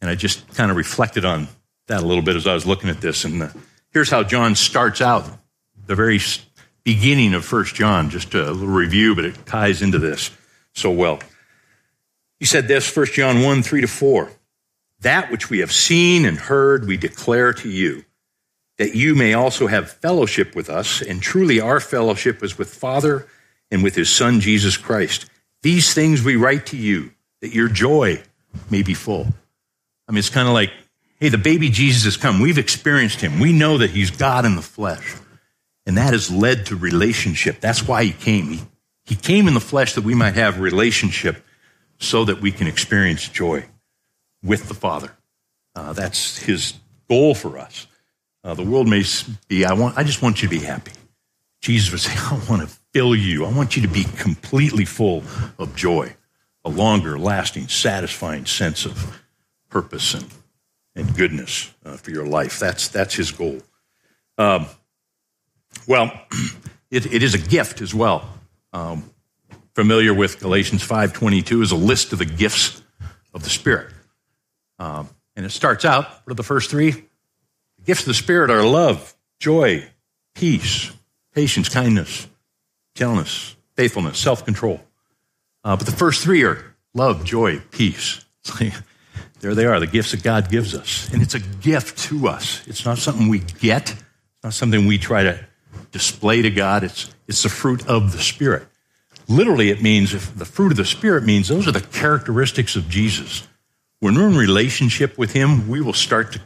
and 0.00 0.10
I 0.10 0.14
just 0.14 0.46
kind 0.54 0.70
of 0.70 0.76
reflected 0.76 1.24
on 1.24 1.48
that 1.86 2.02
a 2.02 2.06
little 2.06 2.22
bit 2.22 2.36
as 2.36 2.46
I 2.46 2.54
was 2.54 2.66
looking 2.66 2.90
at 2.90 3.00
this. 3.00 3.24
And 3.24 3.42
uh, 3.42 3.48
here's 3.90 4.10
how 4.10 4.22
John 4.22 4.54
starts 4.54 5.00
out, 5.00 5.26
the 5.86 5.94
very 5.94 6.20
beginning 6.84 7.34
of 7.34 7.44
First 7.44 7.74
John. 7.74 8.10
Just 8.10 8.34
a 8.34 8.50
little 8.50 8.68
review, 8.68 9.14
but 9.14 9.24
it 9.24 9.46
ties 9.46 9.82
into 9.82 9.98
this 9.98 10.30
so 10.72 10.90
well. 10.90 11.20
He 12.38 12.46
said 12.46 12.68
this, 12.68 12.88
First 12.88 13.14
John 13.14 13.42
1, 13.42 13.62
3 13.62 13.80
to 13.82 13.86
4. 13.86 14.30
That 15.00 15.30
which 15.30 15.50
we 15.50 15.58
have 15.58 15.72
seen 15.72 16.24
and 16.24 16.38
heard, 16.38 16.86
we 16.86 16.96
declare 16.96 17.52
to 17.52 17.68
you 17.68 18.04
that 18.78 18.94
you 18.94 19.14
may 19.14 19.34
also 19.34 19.66
have 19.66 19.90
fellowship 19.90 20.56
with 20.56 20.68
us. 20.68 21.00
And 21.00 21.22
truly, 21.22 21.60
our 21.60 21.78
fellowship 21.78 22.42
is 22.42 22.58
with 22.58 22.74
Father 22.74 23.26
and 23.70 23.82
with 23.82 23.94
his 23.94 24.10
Son, 24.10 24.40
Jesus 24.40 24.76
Christ. 24.76 25.26
These 25.64 25.94
things 25.94 26.22
we 26.22 26.36
write 26.36 26.66
to 26.66 26.76
you 26.76 27.10
that 27.40 27.54
your 27.54 27.70
joy 27.70 28.22
may 28.68 28.82
be 28.82 28.92
full. 28.92 29.26
I 30.06 30.12
mean, 30.12 30.18
it's 30.18 30.28
kind 30.28 30.46
of 30.46 30.52
like, 30.52 30.70
hey, 31.18 31.30
the 31.30 31.38
baby 31.38 31.70
Jesus 31.70 32.04
has 32.04 32.18
come. 32.18 32.40
We've 32.40 32.58
experienced 32.58 33.22
him. 33.22 33.40
We 33.40 33.54
know 33.54 33.78
that 33.78 33.88
he's 33.88 34.10
God 34.10 34.44
in 34.44 34.56
the 34.56 34.62
flesh. 34.62 35.14
And 35.86 35.96
that 35.96 36.12
has 36.12 36.30
led 36.30 36.66
to 36.66 36.76
relationship. 36.76 37.60
That's 37.60 37.88
why 37.88 38.04
he 38.04 38.12
came. 38.12 38.50
He, 38.50 38.60
he 39.06 39.14
came 39.14 39.48
in 39.48 39.54
the 39.54 39.60
flesh 39.60 39.94
that 39.94 40.04
we 40.04 40.14
might 40.14 40.34
have 40.34 40.60
relationship 40.60 41.42
so 41.98 42.26
that 42.26 42.42
we 42.42 42.52
can 42.52 42.66
experience 42.66 43.26
joy 43.26 43.64
with 44.42 44.68
the 44.68 44.74
Father. 44.74 45.16
Uh, 45.74 45.94
that's 45.94 46.36
his 46.40 46.74
goal 47.08 47.34
for 47.34 47.58
us. 47.58 47.86
Uh, 48.44 48.52
the 48.52 48.62
world 48.62 48.86
may 48.86 49.02
be, 49.48 49.64
I, 49.64 49.72
want, 49.72 49.96
I 49.96 50.04
just 50.04 50.20
want 50.20 50.42
you 50.42 50.48
to 50.50 50.54
be 50.54 50.62
happy. 50.62 50.92
Jesus 51.62 51.90
would 51.90 52.00
say, 52.00 52.12
I 52.18 52.38
want 52.50 52.68
to 52.68 52.76
fill 52.94 53.14
you. 53.14 53.44
I 53.44 53.52
want 53.52 53.74
you 53.76 53.82
to 53.82 53.88
be 53.88 54.04
completely 54.04 54.84
full 54.84 55.24
of 55.58 55.74
joy, 55.74 56.14
a 56.64 56.70
longer, 56.70 57.18
lasting, 57.18 57.66
satisfying 57.66 58.46
sense 58.46 58.86
of 58.86 59.20
purpose 59.68 60.14
and, 60.14 60.26
and 60.94 61.14
goodness 61.16 61.74
uh, 61.84 61.96
for 61.96 62.12
your 62.12 62.24
life. 62.24 62.60
That's, 62.60 62.88
that's 62.88 63.14
his 63.14 63.32
goal. 63.32 63.58
Um, 64.38 64.66
well, 65.88 66.12
it, 66.90 67.12
it 67.12 67.24
is 67.24 67.34
a 67.34 67.38
gift 67.38 67.80
as 67.80 67.92
well. 67.92 68.28
Um, 68.72 69.10
familiar 69.74 70.14
with 70.14 70.38
Galatians 70.38 70.86
5.22 70.86 71.62
is 71.62 71.72
a 71.72 71.76
list 71.76 72.12
of 72.12 72.20
the 72.20 72.24
gifts 72.24 72.80
of 73.34 73.42
the 73.42 73.50
Spirit. 73.50 73.92
Um, 74.78 75.08
and 75.34 75.44
it 75.44 75.50
starts 75.50 75.84
out, 75.84 76.04
what 76.04 76.30
are 76.30 76.34
the 76.34 76.44
first 76.44 76.70
three? 76.70 77.04
gifts 77.84 78.02
of 78.02 78.06
the 78.06 78.14
Spirit 78.14 78.50
are 78.50 78.64
love, 78.64 79.14
joy, 79.40 79.86
peace, 80.34 80.90
patience, 81.34 81.68
kindness, 81.68 82.28
gentleness, 82.94 83.56
faithfulness, 83.76 84.18
self 84.18 84.44
control. 84.44 84.80
Uh, 85.62 85.76
but 85.76 85.86
the 85.86 85.92
first 85.92 86.22
three 86.22 86.44
are 86.44 86.74
love, 86.94 87.24
joy, 87.24 87.60
peace. 87.70 88.24
there 89.40 89.54
they 89.54 89.66
are, 89.66 89.80
the 89.80 89.86
gifts 89.86 90.12
that 90.12 90.22
God 90.22 90.50
gives 90.50 90.74
us. 90.74 91.12
And 91.12 91.22
it's 91.22 91.34
a 91.34 91.40
gift 91.40 91.98
to 92.10 92.28
us. 92.28 92.66
It's 92.66 92.84
not 92.84 92.98
something 92.98 93.28
we 93.28 93.40
get, 93.40 93.90
it's 93.90 94.04
not 94.42 94.52
something 94.52 94.86
we 94.86 94.98
try 94.98 95.22
to 95.24 95.44
display 95.92 96.42
to 96.42 96.50
God. 96.50 96.84
It's, 96.84 97.14
it's 97.26 97.42
the 97.42 97.48
fruit 97.48 97.86
of 97.86 98.12
the 98.12 98.18
Spirit. 98.18 98.66
Literally, 99.26 99.70
it 99.70 99.80
means 99.80 100.12
if 100.12 100.36
the 100.36 100.44
fruit 100.44 100.70
of 100.70 100.76
the 100.76 100.84
Spirit 100.84 101.24
means 101.24 101.48
those 101.48 101.66
are 101.66 101.72
the 101.72 101.80
characteristics 101.80 102.76
of 102.76 102.88
Jesus. 102.88 103.48
When 104.00 104.14
we're 104.14 104.28
in 104.28 104.36
relationship 104.36 105.16
with 105.16 105.32
Him, 105.32 105.66
we 105.68 105.80
will 105.80 105.94
start 105.94 106.32
to 106.32 106.40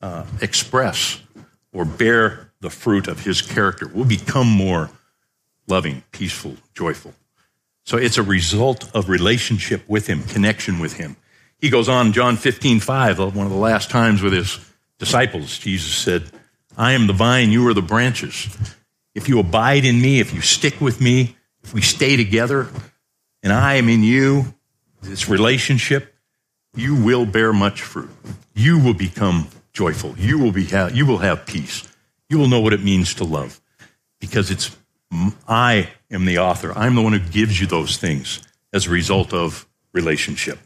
uh, 0.00 0.26
express 0.40 1.20
or 1.72 1.84
bear 1.84 2.50
the 2.60 2.70
fruit 2.70 3.08
of 3.08 3.24
his 3.24 3.42
character. 3.42 3.90
We'll 3.92 4.06
become 4.06 4.48
more 4.48 4.90
loving, 5.66 6.02
peaceful, 6.12 6.56
joyful. 6.74 7.14
So 7.84 7.96
it's 7.96 8.18
a 8.18 8.22
result 8.22 8.94
of 8.94 9.08
relationship 9.08 9.82
with 9.88 10.06
him, 10.06 10.22
connection 10.24 10.80
with 10.80 10.94
him. 10.94 11.16
He 11.58 11.70
goes 11.70 11.88
on, 11.88 12.12
John 12.12 12.36
15, 12.36 12.80
5, 12.80 13.20
uh, 13.20 13.26
one 13.30 13.46
of 13.46 13.52
the 13.52 13.58
last 13.58 13.90
times 13.90 14.22
with 14.22 14.32
his 14.32 14.58
disciples, 14.98 15.58
Jesus 15.58 15.94
said, 15.94 16.24
I 16.76 16.92
am 16.92 17.06
the 17.06 17.12
vine, 17.12 17.50
you 17.50 17.66
are 17.68 17.74
the 17.74 17.82
branches. 17.82 18.48
If 19.14 19.28
you 19.28 19.38
abide 19.38 19.84
in 19.84 20.00
me, 20.00 20.20
if 20.20 20.34
you 20.34 20.42
stick 20.42 20.80
with 20.80 21.00
me, 21.00 21.36
if 21.62 21.72
we 21.72 21.80
stay 21.80 22.16
together, 22.16 22.68
and 23.42 23.52
I 23.52 23.74
am 23.74 23.88
in 23.88 24.02
you, 24.02 24.54
this 25.00 25.28
relationship, 25.28 26.14
you 26.74 26.94
will 26.94 27.24
bear 27.24 27.52
much 27.52 27.80
fruit. 27.80 28.10
You 28.54 28.78
will 28.78 28.94
become 28.94 29.48
joyful. 29.72 30.14
You 30.18 30.38
will 30.38 30.52
be 30.52 30.66
ha- 30.66 30.90
you 30.92 31.06
will 31.06 31.18
have 31.18 31.46
peace. 31.46 31.88
You 32.28 32.38
will 32.38 32.48
know 32.48 32.60
what 32.60 32.72
it 32.72 32.82
means 32.82 33.14
to 33.14 33.24
love 33.24 33.60
because 34.20 34.50
it's 34.50 34.76
I 35.12 35.90
am 36.10 36.24
the 36.24 36.38
author. 36.38 36.72
I'm 36.76 36.94
the 36.94 37.02
one 37.02 37.12
who 37.12 37.18
gives 37.18 37.60
you 37.60 37.66
those 37.66 37.96
things 37.96 38.42
as 38.72 38.86
a 38.86 38.90
result 38.90 39.32
of 39.32 39.66
relationship. 39.92 40.58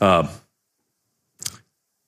Uh, 0.00 0.28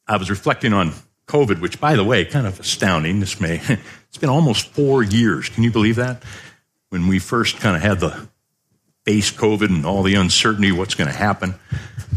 I 0.06 0.16
was 0.16 0.30
reflecting 0.30 0.72
on 0.72 0.92
COVID, 1.26 1.60
which, 1.60 1.80
by 1.80 1.96
the 1.96 2.04
way, 2.04 2.24
kind 2.24 2.46
of 2.46 2.60
astounding. 2.60 3.20
This 3.20 3.40
may 3.40 3.60
it's 4.08 4.18
been 4.18 4.28
almost 4.28 4.68
four 4.68 5.02
years. 5.02 5.48
Can 5.48 5.62
you 5.64 5.70
believe 5.70 5.96
that? 5.96 6.22
When 6.90 7.08
we 7.08 7.18
first 7.18 7.58
kind 7.58 7.74
of 7.74 7.82
had 7.82 8.00
the 8.00 8.28
base 9.04 9.32
COVID 9.32 9.68
and 9.68 9.84
all 9.84 10.02
the 10.02 10.14
uncertainty, 10.14 10.72
what's 10.72 10.94
going 10.94 11.10
to 11.10 11.16
happen. 11.16 11.54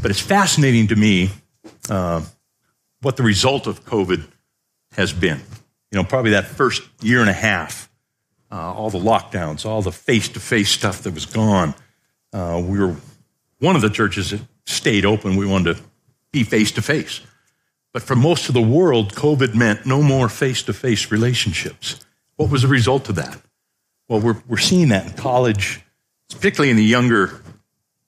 But 0.02 0.12
it's 0.12 0.22
fascinating 0.22 0.88
to 0.88 0.96
me. 0.96 1.30
Uh, 1.90 2.22
what 3.02 3.18
the 3.18 3.24
result 3.24 3.68
of 3.68 3.86
COVID 3.86 4.24
has 4.94 5.14
been. 5.14 5.40
You 5.92 5.98
know, 5.98 6.04
probably 6.04 6.32
that 6.32 6.46
first 6.46 6.84
year 7.02 7.22
and 7.22 7.30
a 7.30 7.34
half, 7.34 7.89
uh, 8.52 8.74
all 8.74 8.90
the 8.90 9.00
lockdowns, 9.00 9.66
all 9.66 9.82
the 9.82 9.92
face 9.92 10.30
to 10.30 10.40
face 10.40 10.70
stuff 10.70 11.04
that 11.04 11.14
was 11.14 11.26
gone. 11.26 11.74
Uh, 12.34 12.62
we 12.64 12.80
were 12.80 12.96
one 13.60 13.76
of 13.76 13.82
the 13.82 13.90
churches 13.90 14.32
that 14.32 14.42
stayed 14.66 15.06
open, 15.06 15.36
we 15.36 15.46
wanted 15.46 15.78
to 15.78 15.84
be 16.32 16.44
face 16.44 16.72
to 16.74 16.82
face. 16.82 17.22
But 17.92 18.04
for 18.04 18.16
most 18.16 18.48
of 18.48 18.54
the 18.54 18.62
world, 18.62 19.14
COVID 19.14 19.56
meant 19.56 19.86
no 19.86 20.02
more 20.02 20.30
face 20.30 20.62
to 20.64 20.74
face 20.74 21.12
relationships. 21.12 22.00
What 22.36 22.52
was 22.52 22.62
the 22.62 22.68
result 22.68 23.10
of 23.10 23.16
that? 23.16 23.42
Well, 24.08 24.20
we're, 24.22 24.42
we're 24.48 24.58
seeing 24.58 24.90
that 24.90 25.08
in 25.08 25.14
college, 25.14 25.82
particularly 26.30 26.70
in 26.70 26.78
the 26.78 26.84
younger 26.84 27.42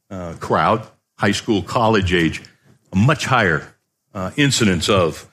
uh, 0.09 0.33
crowd, 0.39 0.87
high 1.17 1.31
school, 1.31 1.63
college 1.63 2.13
age, 2.13 2.41
a 2.93 2.95
much 2.95 3.25
higher 3.25 3.75
uh, 4.13 4.31
incidence 4.37 4.89
of 4.89 5.29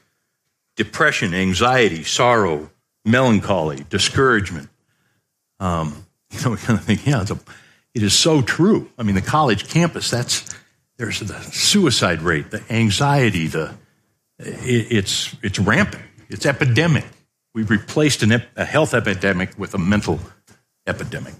depression, 0.76 1.34
anxiety, 1.34 2.04
sorrow, 2.04 2.70
melancholy, 3.04 3.84
discouragement. 3.90 4.68
Um, 5.60 6.06
you 6.30 6.40
know, 6.42 6.50
we 6.50 6.56
kind 6.56 6.78
of 6.78 6.84
think, 6.84 7.06
yeah, 7.06 7.24
a, 7.28 7.38
it 7.94 8.02
is 8.02 8.12
so 8.12 8.42
true. 8.42 8.90
I 8.98 9.02
mean, 9.02 9.14
the 9.14 9.22
college 9.22 9.68
campus, 9.68 10.10
that's, 10.10 10.54
there's 10.96 11.20
the 11.20 11.40
suicide 11.42 12.22
rate, 12.22 12.50
the 12.50 12.62
anxiety, 12.70 13.46
the, 13.46 13.74
it, 14.38 14.86
it's, 14.90 15.34
it's 15.42 15.58
rampant. 15.58 16.04
It's 16.28 16.46
epidemic. 16.46 17.04
We've 17.54 17.70
replaced 17.70 18.22
an, 18.22 18.42
a 18.56 18.64
health 18.64 18.94
epidemic 18.94 19.58
with 19.58 19.74
a 19.74 19.78
mental 19.78 20.20
epidemic. 20.86 21.34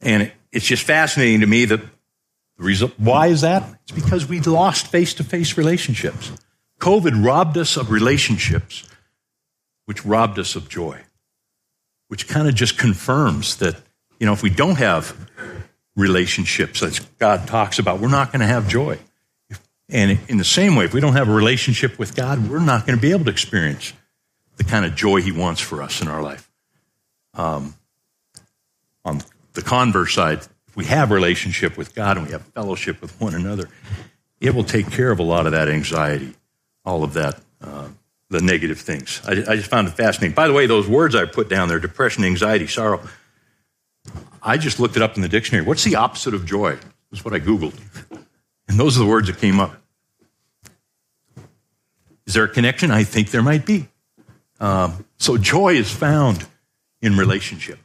And 0.00 0.24
it, 0.24 0.32
it's 0.50 0.66
just 0.66 0.82
fascinating 0.82 1.40
to 1.40 1.46
me 1.46 1.64
that 1.66 1.80
the 1.80 2.64
result, 2.64 2.92
why 2.98 3.28
is 3.28 3.40
that? 3.42 3.62
It's 3.82 3.92
because 3.92 4.28
we 4.28 4.40
lost 4.40 4.88
face 4.88 5.14
to 5.14 5.24
face 5.24 5.56
relationships. 5.56 6.32
COVID 6.80 7.24
robbed 7.24 7.56
us 7.56 7.76
of 7.76 7.90
relationships, 7.90 8.88
which 9.86 10.04
robbed 10.04 10.38
us 10.38 10.56
of 10.56 10.68
joy, 10.68 11.00
which 12.12 12.28
kind 12.28 12.46
of 12.46 12.54
just 12.54 12.76
confirms 12.76 13.56
that, 13.56 13.74
you 14.20 14.26
know, 14.26 14.34
if 14.34 14.42
we 14.42 14.50
don't 14.50 14.76
have 14.76 15.16
relationships 15.96 16.80
that 16.80 17.00
God 17.18 17.48
talks 17.48 17.78
about, 17.78 18.00
we're 18.00 18.08
not 18.08 18.32
going 18.32 18.40
to 18.40 18.46
have 18.46 18.68
joy. 18.68 18.98
And 19.88 20.20
in 20.28 20.36
the 20.36 20.44
same 20.44 20.76
way, 20.76 20.84
if 20.84 20.92
we 20.92 21.00
don't 21.00 21.14
have 21.14 21.30
a 21.30 21.32
relationship 21.32 21.98
with 21.98 22.14
God, 22.14 22.50
we're 22.50 22.58
not 22.58 22.86
going 22.86 22.98
to 22.98 23.00
be 23.00 23.12
able 23.12 23.24
to 23.24 23.30
experience 23.30 23.94
the 24.58 24.64
kind 24.64 24.84
of 24.84 24.94
joy 24.94 25.22
He 25.22 25.32
wants 25.32 25.62
for 25.62 25.80
us 25.80 26.02
in 26.02 26.08
our 26.08 26.20
life. 26.20 26.50
Um, 27.32 27.76
on 29.06 29.22
the 29.54 29.62
converse 29.62 30.12
side, 30.12 30.40
if 30.66 30.76
we 30.76 30.84
have 30.84 31.12
relationship 31.12 31.78
with 31.78 31.94
God 31.94 32.18
and 32.18 32.26
we 32.26 32.32
have 32.32 32.42
fellowship 32.42 33.00
with 33.00 33.18
one 33.22 33.34
another, 33.34 33.70
it 34.38 34.54
will 34.54 34.64
take 34.64 34.90
care 34.90 35.12
of 35.12 35.18
a 35.18 35.22
lot 35.22 35.46
of 35.46 35.52
that 35.52 35.70
anxiety, 35.70 36.34
all 36.84 37.04
of 37.04 37.14
that, 37.14 37.40
uh, 37.62 37.88
the 38.32 38.40
negative 38.40 38.80
things. 38.80 39.20
I, 39.24 39.32
I 39.32 39.56
just 39.56 39.70
found 39.70 39.86
it 39.88 39.92
fascinating. 39.92 40.34
By 40.34 40.48
the 40.48 40.52
way, 40.52 40.66
those 40.66 40.88
words 40.88 41.14
I 41.14 41.24
put 41.26 41.48
down 41.48 41.68
there 41.68 41.78
depression, 41.78 42.24
anxiety, 42.24 42.66
sorrow 42.66 43.00
I 44.42 44.56
just 44.56 44.80
looked 44.80 44.96
it 44.96 45.02
up 45.02 45.16
in 45.16 45.22
the 45.22 45.28
dictionary. 45.28 45.64
What's 45.64 45.84
the 45.84 45.96
opposite 45.96 46.34
of 46.34 46.44
joy? 46.44 46.78
Is 47.12 47.24
what 47.24 47.34
I 47.34 47.40
Googled. 47.40 47.78
And 48.68 48.80
those 48.80 48.96
are 48.96 49.00
the 49.00 49.06
words 49.06 49.28
that 49.28 49.38
came 49.38 49.60
up. 49.60 49.76
Is 52.26 52.34
there 52.34 52.44
a 52.44 52.48
connection? 52.48 52.90
I 52.90 53.04
think 53.04 53.30
there 53.30 53.42
might 53.42 53.66
be. 53.66 53.88
Um, 54.58 55.04
so 55.18 55.36
joy 55.36 55.74
is 55.74 55.92
found 55.92 56.46
in 57.00 57.16
relationship. 57.16 57.78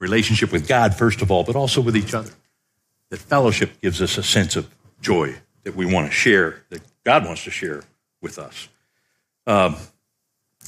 Relationship 0.00 0.50
with 0.50 0.66
God, 0.66 0.94
first 0.94 1.22
of 1.22 1.30
all, 1.30 1.44
but 1.44 1.54
also 1.54 1.80
with 1.80 1.96
each 1.96 2.14
other. 2.14 2.30
That 3.10 3.18
fellowship 3.18 3.80
gives 3.80 4.00
us 4.00 4.16
a 4.16 4.22
sense 4.22 4.56
of 4.56 4.74
joy 5.00 5.34
that 5.64 5.76
we 5.76 5.84
want 5.84 6.06
to 6.06 6.12
share, 6.12 6.62
that 6.70 6.80
God 7.04 7.24
wants 7.24 7.44
to 7.44 7.50
share 7.50 7.82
with 8.20 8.38
us. 8.38 8.68
Um, 9.46 9.76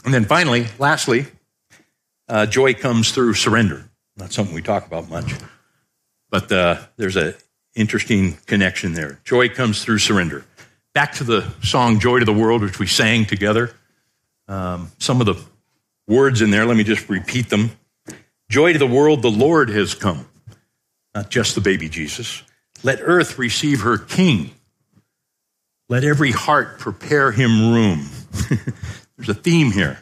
and 0.05 0.13
then 0.13 0.25
finally, 0.25 0.67
lastly, 0.79 1.27
uh, 2.29 2.47
joy 2.47 2.75
comes 2.75 3.13
through 3.13 3.35
surrender. 3.35 3.89
Not 4.17 4.33
something 4.33 4.55
we 4.55 4.63
talk 4.63 4.87
about 4.87 5.09
much, 5.09 5.35
but 6.31 6.51
uh, 6.51 6.79
there's 6.97 7.17
an 7.17 7.35
interesting 7.75 8.39
connection 8.47 8.95
there. 8.95 9.21
Joy 9.25 9.49
comes 9.49 9.83
through 9.83 9.99
surrender. 9.99 10.45
Back 10.95 11.13
to 11.15 11.25
the 11.25 11.53
song 11.63 11.99
Joy 11.99 12.21
to 12.21 12.25
the 12.25 12.33
World, 12.33 12.63
which 12.63 12.79
we 12.79 12.87
sang 12.87 13.25
together. 13.25 13.75
Um, 14.47 14.93
some 14.99 15.21
of 15.21 15.27
the 15.27 15.43
words 16.07 16.43
in 16.43 16.51
there, 16.51 16.67
let 16.67 16.77
me 16.77 16.85
just 16.85 17.09
repeat 17.09 17.49
them. 17.49 17.73
Joy 18.49 18.73
to 18.73 18.79
the 18.79 18.87
world, 18.87 19.23
the 19.23 19.31
Lord 19.31 19.71
has 19.71 19.95
come, 19.95 20.27
not 21.15 21.31
just 21.31 21.55
the 21.55 21.61
baby 21.61 21.89
Jesus. 21.89 22.43
Let 22.83 23.01
earth 23.03 23.39
receive 23.39 23.81
her 23.81 23.99
king. 23.99 24.51
Let 25.89 26.05
every 26.05 26.31
heart 26.31 26.79
prepare 26.79 27.33
him 27.33 27.73
room. 27.73 28.07
There's 29.17 29.29
a 29.29 29.35
theme 29.35 29.73
here. 29.73 29.99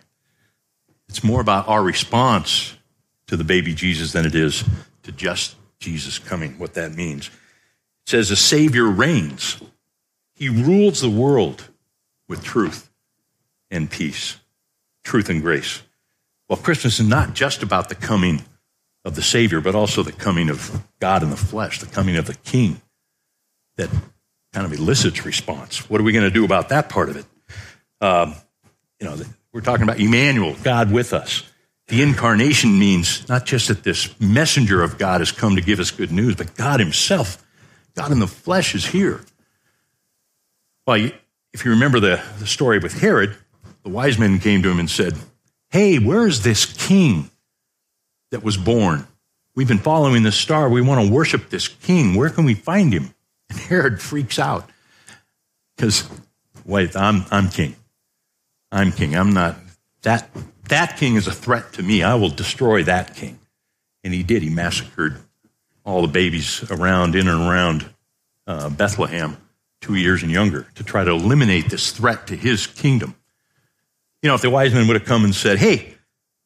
It's 1.08 1.22
more 1.22 1.40
about 1.40 1.68
our 1.68 1.82
response 1.82 2.76
to 3.26 3.36
the 3.36 3.44
baby 3.44 3.74
Jesus 3.74 4.12
than 4.12 4.26
it 4.26 4.34
is 4.34 4.64
to 5.02 5.12
just 5.12 5.56
Jesus 5.78 6.18
coming, 6.18 6.58
what 6.58 6.74
that 6.74 6.92
means. 6.92 7.28
It 7.28 8.10
says, 8.10 8.30
a 8.30 8.36
Savior 8.36 8.84
reigns. 8.84 9.60
He 10.34 10.48
rules 10.48 11.00
the 11.00 11.10
world 11.10 11.68
with 12.28 12.42
truth 12.42 12.90
and 13.70 13.90
peace, 13.90 14.38
truth 15.04 15.28
and 15.28 15.42
grace. 15.42 15.82
Well, 16.48 16.58
Christmas 16.58 17.00
is 17.00 17.06
not 17.06 17.34
just 17.34 17.62
about 17.62 17.88
the 17.88 17.94
coming 17.94 18.42
of 19.04 19.14
the 19.14 19.22
Savior, 19.22 19.60
but 19.60 19.74
also 19.74 20.02
the 20.02 20.12
coming 20.12 20.48
of 20.48 20.82
God 21.00 21.22
in 21.22 21.30
the 21.30 21.36
flesh, 21.36 21.80
the 21.80 21.86
coming 21.86 22.16
of 22.16 22.26
the 22.26 22.34
King 22.34 22.80
that 23.76 23.90
kind 24.52 24.66
of 24.66 24.72
elicits 24.72 25.24
response. 25.24 25.88
What 25.88 26.00
are 26.00 26.04
we 26.04 26.12
going 26.12 26.24
to 26.24 26.30
do 26.30 26.44
about 26.44 26.68
that 26.68 26.88
part 26.88 27.08
of 27.08 27.16
it? 27.16 27.26
Um, 28.02 28.34
you 29.00 29.06
know, 29.06 29.16
we're 29.52 29.60
talking 29.60 29.84
about 29.84 30.00
Emmanuel, 30.00 30.56
God 30.62 30.90
with 30.90 31.12
us. 31.12 31.44
The 31.86 32.02
incarnation 32.02 32.78
means 32.78 33.28
not 33.28 33.46
just 33.46 33.68
that 33.68 33.84
this 33.84 34.18
messenger 34.20 34.82
of 34.82 34.98
God 34.98 35.20
has 35.20 35.30
come 35.30 35.56
to 35.56 35.62
give 35.62 35.78
us 35.78 35.90
good 35.90 36.10
news, 36.10 36.34
but 36.34 36.54
God 36.56 36.80
Himself, 36.80 37.44
God 37.94 38.10
in 38.10 38.18
the 38.18 38.26
flesh, 38.26 38.74
is 38.74 38.86
here. 38.86 39.20
Well, 40.86 41.10
if 41.52 41.64
you 41.64 41.70
remember 41.70 42.00
the, 42.00 42.20
the 42.38 42.46
story 42.46 42.80
with 42.80 43.00
Herod, 43.00 43.36
the 43.84 43.88
wise 43.88 44.18
men 44.18 44.40
came 44.40 44.62
to 44.62 44.70
him 44.70 44.80
and 44.80 44.90
said, 44.90 45.14
Hey, 45.70 45.98
where 45.98 46.26
is 46.26 46.42
this 46.42 46.66
king 46.66 47.30
that 48.30 48.42
was 48.42 48.56
born? 48.56 49.06
We've 49.54 49.68
been 49.68 49.78
following 49.78 50.22
this 50.22 50.36
star. 50.36 50.68
We 50.68 50.80
want 50.80 51.06
to 51.06 51.12
worship 51.12 51.50
this 51.50 51.68
king. 51.68 52.14
Where 52.14 52.30
can 52.30 52.44
we 52.44 52.54
find 52.54 52.92
him? 52.92 53.14
And 53.48 53.58
Herod 53.58 54.00
freaks 54.00 54.38
out 54.38 54.68
because, 55.76 56.08
wait, 56.64 56.96
I'm, 56.96 57.24
I'm 57.30 57.48
king. 57.48 57.76
I'm 58.72 58.90
king. 58.90 59.14
I'm 59.14 59.34
not 59.34 59.56
that 60.02 60.28
that 60.68 60.96
king 60.96 61.16
is 61.16 61.26
a 61.26 61.32
threat 61.32 61.74
to 61.74 61.82
me. 61.82 62.02
I 62.02 62.14
will 62.14 62.30
destroy 62.30 62.82
that 62.84 63.14
king. 63.14 63.38
And 64.02 64.12
he 64.12 64.22
did. 64.22 64.42
He 64.42 64.50
massacred 64.50 65.16
all 65.84 66.02
the 66.02 66.08
babies 66.08 66.64
around, 66.70 67.14
in 67.14 67.28
and 67.28 67.40
around 67.40 67.86
uh, 68.46 68.70
Bethlehem, 68.70 69.36
two 69.80 69.94
years 69.94 70.22
and 70.22 70.32
younger, 70.32 70.66
to 70.76 70.84
try 70.84 71.04
to 71.04 71.10
eliminate 71.10 71.68
this 71.68 71.92
threat 71.92 72.26
to 72.28 72.36
his 72.36 72.66
kingdom. 72.66 73.14
You 74.22 74.28
know, 74.28 74.34
if 74.34 74.42
the 74.42 74.50
wise 74.50 74.72
men 74.72 74.86
would 74.86 74.96
have 74.96 75.06
come 75.06 75.24
and 75.24 75.34
said, 75.34 75.58
Hey, 75.58 75.94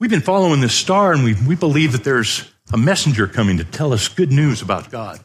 we've 0.00 0.10
been 0.10 0.20
following 0.20 0.60
this 0.60 0.74
star 0.74 1.12
and 1.12 1.22
we, 1.22 1.34
we 1.46 1.54
believe 1.54 1.92
that 1.92 2.04
there's 2.04 2.50
a 2.72 2.76
messenger 2.76 3.26
coming 3.26 3.58
to 3.58 3.64
tell 3.64 3.92
us 3.92 4.08
good 4.08 4.32
news 4.32 4.60
about 4.62 4.90
God. 4.90 5.20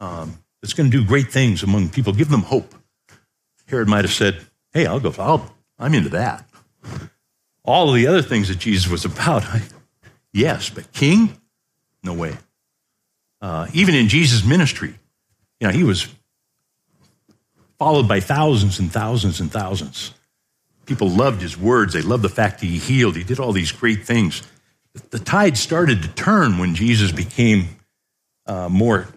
Um, 0.00 0.38
that's 0.60 0.74
going 0.74 0.90
to 0.90 0.96
do 0.96 1.06
great 1.06 1.30
things 1.30 1.62
among 1.62 1.90
people. 1.90 2.12
Give 2.12 2.28
them 2.28 2.42
hope. 2.42 2.74
Herod 3.66 3.88
might 3.88 4.04
have 4.04 4.12
said, 4.12 4.40
Hey, 4.72 4.86
I'll 4.86 5.00
go, 5.00 5.14
I'll, 5.18 5.53
I'm 5.78 5.94
into 5.94 6.10
that 6.10 6.46
all 7.64 7.88
of 7.88 7.94
the 7.94 8.06
other 8.06 8.22
things 8.22 8.48
that 8.48 8.58
Jesus 8.58 8.90
was 8.90 9.04
about, 9.04 9.44
yes, 10.32 10.70
but 10.70 10.92
king, 10.92 11.40
no 12.02 12.12
way. 12.12 12.36
Uh, 13.40 13.66
even 13.72 13.94
in 13.94 14.08
Jesus' 14.08 14.44
ministry, 14.44 14.94
you 15.60 15.66
know, 15.66 15.72
he 15.72 15.82
was 15.82 16.08
followed 17.78 18.06
by 18.06 18.20
thousands 18.20 18.78
and 18.78 18.92
thousands 18.92 19.40
and 19.40 19.50
thousands. 19.50 20.14
People 20.86 21.08
loved 21.08 21.40
his 21.40 21.56
words. 21.56 21.94
They 21.94 22.02
loved 22.02 22.22
the 22.22 22.28
fact 22.28 22.60
that 22.60 22.66
he 22.66 22.78
healed. 22.78 23.16
He 23.16 23.24
did 23.24 23.40
all 23.40 23.52
these 23.52 23.72
great 23.72 24.04
things. 24.04 24.42
The 25.10 25.18
tide 25.18 25.56
started 25.56 26.02
to 26.02 26.08
turn 26.08 26.58
when 26.58 26.74
Jesus 26.74 27.10
became 27.10 27.68
uh, 28.46 28.68
more 28.68 29.08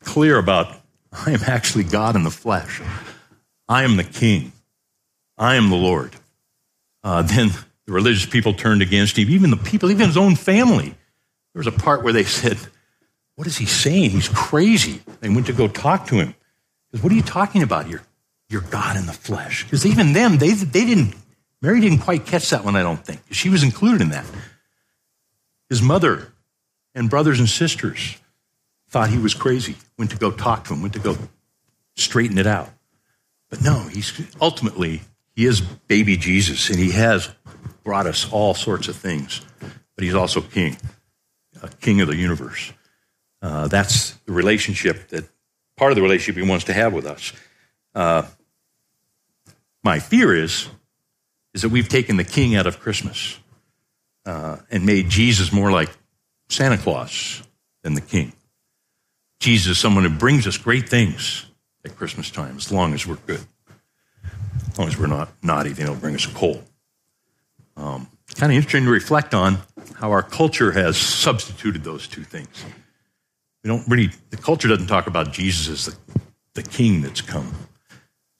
clear 0.00 0.36
about 0.38 0.76
I 1.12 1.30
am 1.30 1.40
actually 1.46 1.84
God 1.84 2.16
in 2.16 2.24
the 2.24 2.30
flesh. 2.30 2.82
I 3.68 3.84
am 3.84 3.96
the 3.96 4.04
king. 4.04 4.52
I 5.36 5.56
am 5.56 5.70
the 5.70 5.76
Lord 5.76 6.16
uh, 7.04 7.20
then 7.22 7.50
the 7.86 7.92
religious 7.92 8.26
people 8.26 8.54
turned 8.54 8.82
against 8.82 9.18
him, 9.18 9.30
even 9.30 9.50
the 9.50 9.58
people, 9.58 9.90
even 9.90 10.06
his 10.06 10.16
own 10.16 10.34
family. 10.34 10.88
There 10.88 11.60
was 11.60 11.66
a 11.66 11.72
part 11.72 12.02
where 12.02 12.14
they 12.14 12.24
said, 12.24 12.56
What 13.36 13.46
is 13.46 13.58
he 13.58 13.66
saying? 13.66 14.10
He's 14.10 14.28
crazy. 14.28 15.02
They 15.20 15.28
went 15.28 15.46
to 15.46 15.52
go 15.52 15.68
talk 15.68 16.06
to 16.06 16.16
him. 16.16 16.34
Because 16.90 17.04
what 17.04 17.12
are 17.12 17.16
you 17.16 17.22
talking 17.22 17.62
about 17.62 17.86
here? 17.86 18.02
You're 18.48 18.62
God 18.62 18.96
in 18.96 19.06
the 19.06 19.12
flesh. 19.12 19.64
Because 19.64 19.84
even 19.84 20.14
them, 20.14 20.38
they, 20.38 20.52
they 20.52 20.86
didn't, 20.86 21.14
Mary 21.60 21.80
didn't 21.80 21.98
quite 21.98 22.24
catch 22.24 22.48
that 22.50 22.64
one, 22.64 22.74
I 22.74 22.82
don't 22.82 23.04
think. 23.04 23.20
She 23.30 23.50
was 23.50 23.62
included 23.62 24.00
in 24.00 24.08
that. 24.10 24.24
His 25.68 25.82
mother 25.82 26.32
and 26.94 27.10
brothers 27.10 27.38
and 27.38 27.48
sisters 27.48 28.16
thought 28.88 29.10
he 29.10 29.18
was 29.18 29.34
crazy, 29.34 29.76
went 29.98 30.10
to 30.12 30.16
go 30.16 30.30
talk 30.30 30.64
to 30.64 30.74
him, 30.74 30.80
went 30.82 30.94
to 30.94 31.00
go 31.00 31.16
straighten 31.96 32.38
it 32.38 32.46
out. 32.46 32.70
But 33.50 33.62
no, 33.62 33.80
he's 33.88 34.12
ultimately 34.40 35.02
he 35.34 35.46
is 35.46 35.60
baby 35.60 36.16
Jesus, 36.16 36.70
and 36.70 36.78
he 36.78 36.92
has 36.92 37.30
brought 37.82 38.06
us 38.06 38.30
all 38.32 38.54
sorts 38.54 38.88
of 38.88 38.96
things, 38.96 39.40
but 39.60 40.04
he's 40.04 40.14
also 40.14 40.40
king, 40.40 40.76
a 41.62 41.68
king 41.68 42.00
of 42.00 42.08
the 42.08 42.16
universe. 42.16 42.72
Uh, 43.42 43.68
that's 43.68 44.12
the 44.26 44.32
relationship 44.32 45.08
that 45.08 45.28
part 45.76 45.92
of 45.92 45.96
the 45.96 46.02
relationship 46.02 46.42
He 46.42 46.48
wants 46.48 46.64
to 46.66 46.72
have 46.72 46.92
with 46.92 47.06
us. 47.06 47.32
Uh, 47.94 48.24
my 49.82 49.98
fear 49.98 50.34
is, 50.34 50.68
is 51.52 51.62
that 51.62 51.68
we've 51.68 51.88
taken 51.88 52.16
the 52.16 52.24
King 52.24 52.56
out 52.56 52.66
of 52.66 52.80
Christmas 52.80 53.38
uh, 54.26 54.58
and 54.70 54.86
made 54.86 55.08
Jesus 55.08 55.52
more 55.52 55.70
like 55.70 55.90
Santa 56.48 56.78
Claus 56.78 57.42
than 57.82 57.94
the 57.94 58.00
King. 58.00 58.32
Jesus 59.40 59.72
is 59.72 59.78
someone 59.78 60.04
who 60.04 60.10
brings 60.10 60.46
us 60.46 60.56
great 60.56 60.88
things 60.88 61.44
at 61.84 61.96
Christmas 61.96 62.30
time, 62.30 62.56
as 62.56 62.72
long 62.72 62.94
as 62.94 63.06
we're 63.06 63.16
good. 63.26 63.44
As 64.74 64.78
long 64.80 64.88
as 64.88 64.98
we're 64.98 65.06
not 65.06 65.28
naughty, 65.40 65.72
then 65.72 65.86
he'll 65.86 65.94
bring 65.94 66.16
us 66.16 66.26
a 66.26 66.34
coal. 66.34 66.60
Um, 67.76 68.08
kind 68.34 68.50
of 68.50 68.56
interesting 68.56 68.86
to 68.86 68.90
reflect 68.90 69.32
on 69.32 69.58
how 69.94 70.10
our 70.10 70.22
culture 70.22 70.72
has 70.72 70.96
substituted 70.96 71.84
those 71.84 72.08
two 72.08 72.24
things. 72.24 72.64
We 73.62 73.68
don't 73.68 73.86
really, 73.86 74.10
the 74.30 74.36
culture 74.36 74.66
doesn't 74.66 74.88
talk 74.88 75.06
about 75.06 75.32
Jesus 75.32 75.68
as 75.68 75.94
the, 75.94 76.20
the 76.54 76.62
king 76.64 77.02
that's 77.02 77.20
come. 77.20 77.54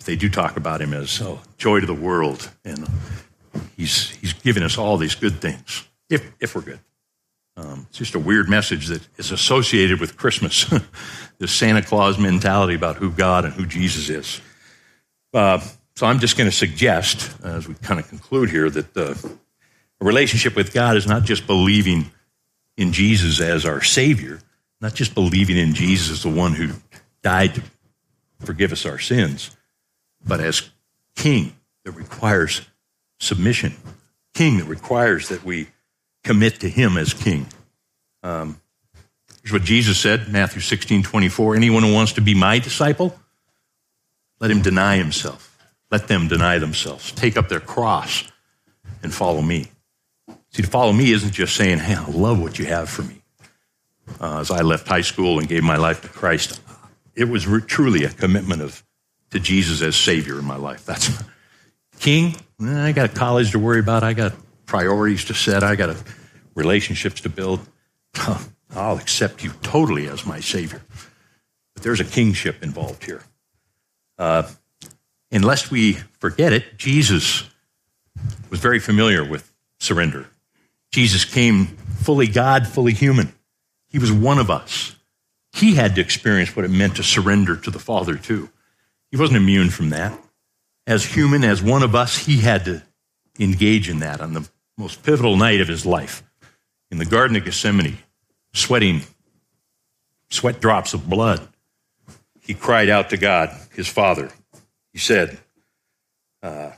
They 0.05 0.17
do 0.17 0.29
talk 0.29 0.57
about 0.57 0.83
him 0.83 0.93
as 0.93 1.23
oh, 1.23 1.41
joy 1.57 1.79
to 1.79 1.87
the 1.87 1.95
world, 1.95 2.51
and 2.65 2.85
he's, 3.77 4.11
he's 4.11 4.33
given 4.33 4.65
us 4.65 4.77
all 4.77 4.97
these 4.97 5.15
good 5.15 5.41
things, 5.41 5.87
if, 6.11 6.33
if 6.41 6.57
we're 6.57 6.63
good. 6.63 6.81
Um, 7.57 7.87
it's 7.89 7.99
just 7.99 8.17
a 8.17 8.19
weird 8.19 8.49
message 8.49 8.89
that 8.89 9.07
is 9.19 9.31
associated 9.31 10.01
with 10.01 10.17
Christmas, 10.17 10.65
this 11.39 11.53
Santa 11.53 11.81
Claus 11.81 12.19
mentality 12.19 12.75
about 12.75 12.97
who 12.97 13.13
God 13.13 13.45
and 13.45 13.55
who 13.55 13.67
Jesus 13.67 14.09
is. 14.11 14.41
Uh, 15.33 15.61
so 15.97 16.07
I'm 16.07 16.19
just 16.19 16.37
going 16.37 16.51
to 16.51 16.57
suggest, 16.57 17.31
as 17.45 17.69
we 17.69 17.75
kind 17.75 18.01
of 18.01 18.09
conclude 18.09 18.51
here, 18.51 18.69
that 18.69 18.97
uh, 18.97 19.15
a 20.01 20.05
relationship 20.05 20.57
with 20.57 20.73
God 20.73 20.97
is 20.97 21.07
not 21.07 21.25
just 21.25 21.47
believing 21.47 22.11
in 22.77 22.93
Jesus 22.93 23.41
as 23.41 23.65
our 23.65 23.81
Savior, 23.81 24.41
not 24.81 24.95
just 24.95 25.15
believing 25.15 25.57
in 25.57 25.75
Jesus 25.75 26.11
as 26.11 26.23
the 26.23 26.29
one 26.29 26.55
who 26.55 26.73
died 27.23 27.55
to 27.55 27.63
forgive 28.41 28.73
us 28.73 28.85
our 28.85 28.99
sins, 28.99 29.57
but 30.27 30.41
as 30.41 30.69
King 31.15 31.55
that 31.85 31.93
requires 31.93 32.63
submission, 33.21 33.75
King 34.35 34.59
that 34.59 34.65
requires 34.65 35.29
that 35.29 35.45
we 35.45 35.69
commit 36.25 36.61
to 36.61 36.69
him 36.69 36.97
as 36.97 37.15
king. 37.15 37.47
Um, 38.23 38.61
here's 39.43 39.53
what 39.53 39.63
Jesus 39.63 39.99
said, 39.99 40.33
Matthew 40.33 40.61
16, 40.61 41.05
24. 41.05 41.55
Anyone 41.55 41.85
who 41.85 41.93
wants 41.93 42.15
to 42.15 42.21
be 42.21 42.35
my 42.35 42.59
disciple, 42.59 43.15
let 44.41 44.51
him 44.51 44.63
deny 44.63 44.97
himself. 44.97 45.54
Let 45.95 46.09
them 46.09 46.27
deny 46.27 46.59
themselves. 46.59 47.13
Take 47.13 47.37
up 47.37 47.49
their 47.49 47.61
cross 47.61 48.25
and 49.05 49.15
follow 49.15 49.41
me. 49.41 49.69
See, 50.51 50.63
to 50.63 50.69
follow 50.69 50.93
me 50.93 51.13
isn't 51.13 51.31
just 51.31 51.55
saying, 51.55 51.79
hey, 51.79 51.95
I 51.95 52.05
love 52.11 52.43
what 52.43 52.59
you 52.59 52.65
have 52.65 52.89
for 52.89 53.03
me. 53.03 53.23
Uh, 54.21 54.41
as 54.41 54.51
I 54.51 54.63
left 54.63 54.89
high 54.89 55.03
school 55.03 55.39
and 55.39 55.49
gave 55.49 55.63
my 55.63 55.77
life 55.77 56.03
to 56.03 56.09
Christ, 56.09 56.61
it 57.15 57.29
was 57.29 57.47
re- 57.47 57.61
truly 57.61 58.03
a 58.03 58.09
commitment 58.09 58.61
of 58.61 58.83
to 59.31 59.39
Jesus 59.39 59.83
as 59.83 59.95
Savior 59.95 60.37
in 60.37 60.45
my 60.45 60.57
life. 60.57 60.85
That's 60.85 61.23
King. 62.01 62.35
I 62.61 62.91
got 62.91 63.15
college 63.15 63.53
to 63.53 63.61
worry 63.61 63.79
about. 63.79 64.03
I 64.03 64.15
got 64.15 64.33
priorities 64.67 65.27
to 65.27 65.35
set. 65.35 65.63
I 65.63 65.77
got 65.77 65.97
relationships 66.57 67.21
to 67.21 67.29
build. 67.29 67.61
I'll 68.75 68.99
accept 68.99 69.45
you 69.45 69.53
totally 69.63 70.09
as 70.09 70.27
my 70.27 70.41
Savior. 70.41 70.83
But 71.75 71.85
there's 71.85 72.01
a 72.01 72.05
kingship 72.05 72.65
involved 72.65 73.05
here. 73.05 73.23
Uh, 74.19 74.43
and 75.31 75.45
lest 75.45 75.71
we 75.71 75.95
forget 76.19 76.53
it, 76.53 76.77
Jesus 76.77 77.49
was 78.51 78.61
very 78.61 78.79
familiar 78.79 79.25
with 79.25 79.53
surrender. 79.81 80.27
Jesus 80.93 81.25
came 81.25 81.67
fully 81.67 82.27
God, 82.27 82.67
fully 82.67 82.93
human. 82.93 83.35
He 83.89 83.99
was 83.99 84.13
one 84.13 84.39
of 84.39 84.51
us. 84.51 84.97
He 85.53 85.75
had 85.75 85.95
to 85.95 86.01
experience 86.01 86.55
what 86.55 86.65
it 86.65 86.71
meant 86.71 86.97
to 86.97 87.03
surrender 87.03 87.57
to 87.57 87.71
the 87.71 87.79
Father, 87.79 88.17
too. 88.17 88.51
He 89.11 89.17
wasn't 89.17 89.37
immune 89.37 89.71
from 89.71 89.91
that. 89.91 90.19
As 90.87 91.05
human, 91.05 91.45
as 91.45 91.63
one 91.63 91.83
of 91.83 91.95
us, 91.95 92.19
he 92.27 92.39
had 92.39 92.65
to 92.67 92.83
engage 93.39 93.89
in 93.89 94.01
that 94.01 94.21
on 94.21 94.35
the 94.35 94.49
most 94.77 95.03
pivotal 95.03 95.37
night 95.37 95.61
of 95.61 95.69
his 95.69 95.87
life 95.87 96.23
in 96.91 96.99
the 96.99 97.05
Garden 97.05 97.37
of 97.37 97.45
Gethsemane, 97.45 97.99
sweating 98.53 99.03
sweat 100.31 100.61
drops 100.61 100.95
of 100.95 101.09
blood. 101.09 101.47
He 102.41 102.55
cried 102.55 102.89
out 102.89 103.11
to 103.11 103.17
God, 103.17 103.51
his 103.75 103.89
Father. 103.89 104.31
He 104.95 105.01
said, 105.01 105.39
uh, 106.41 106.71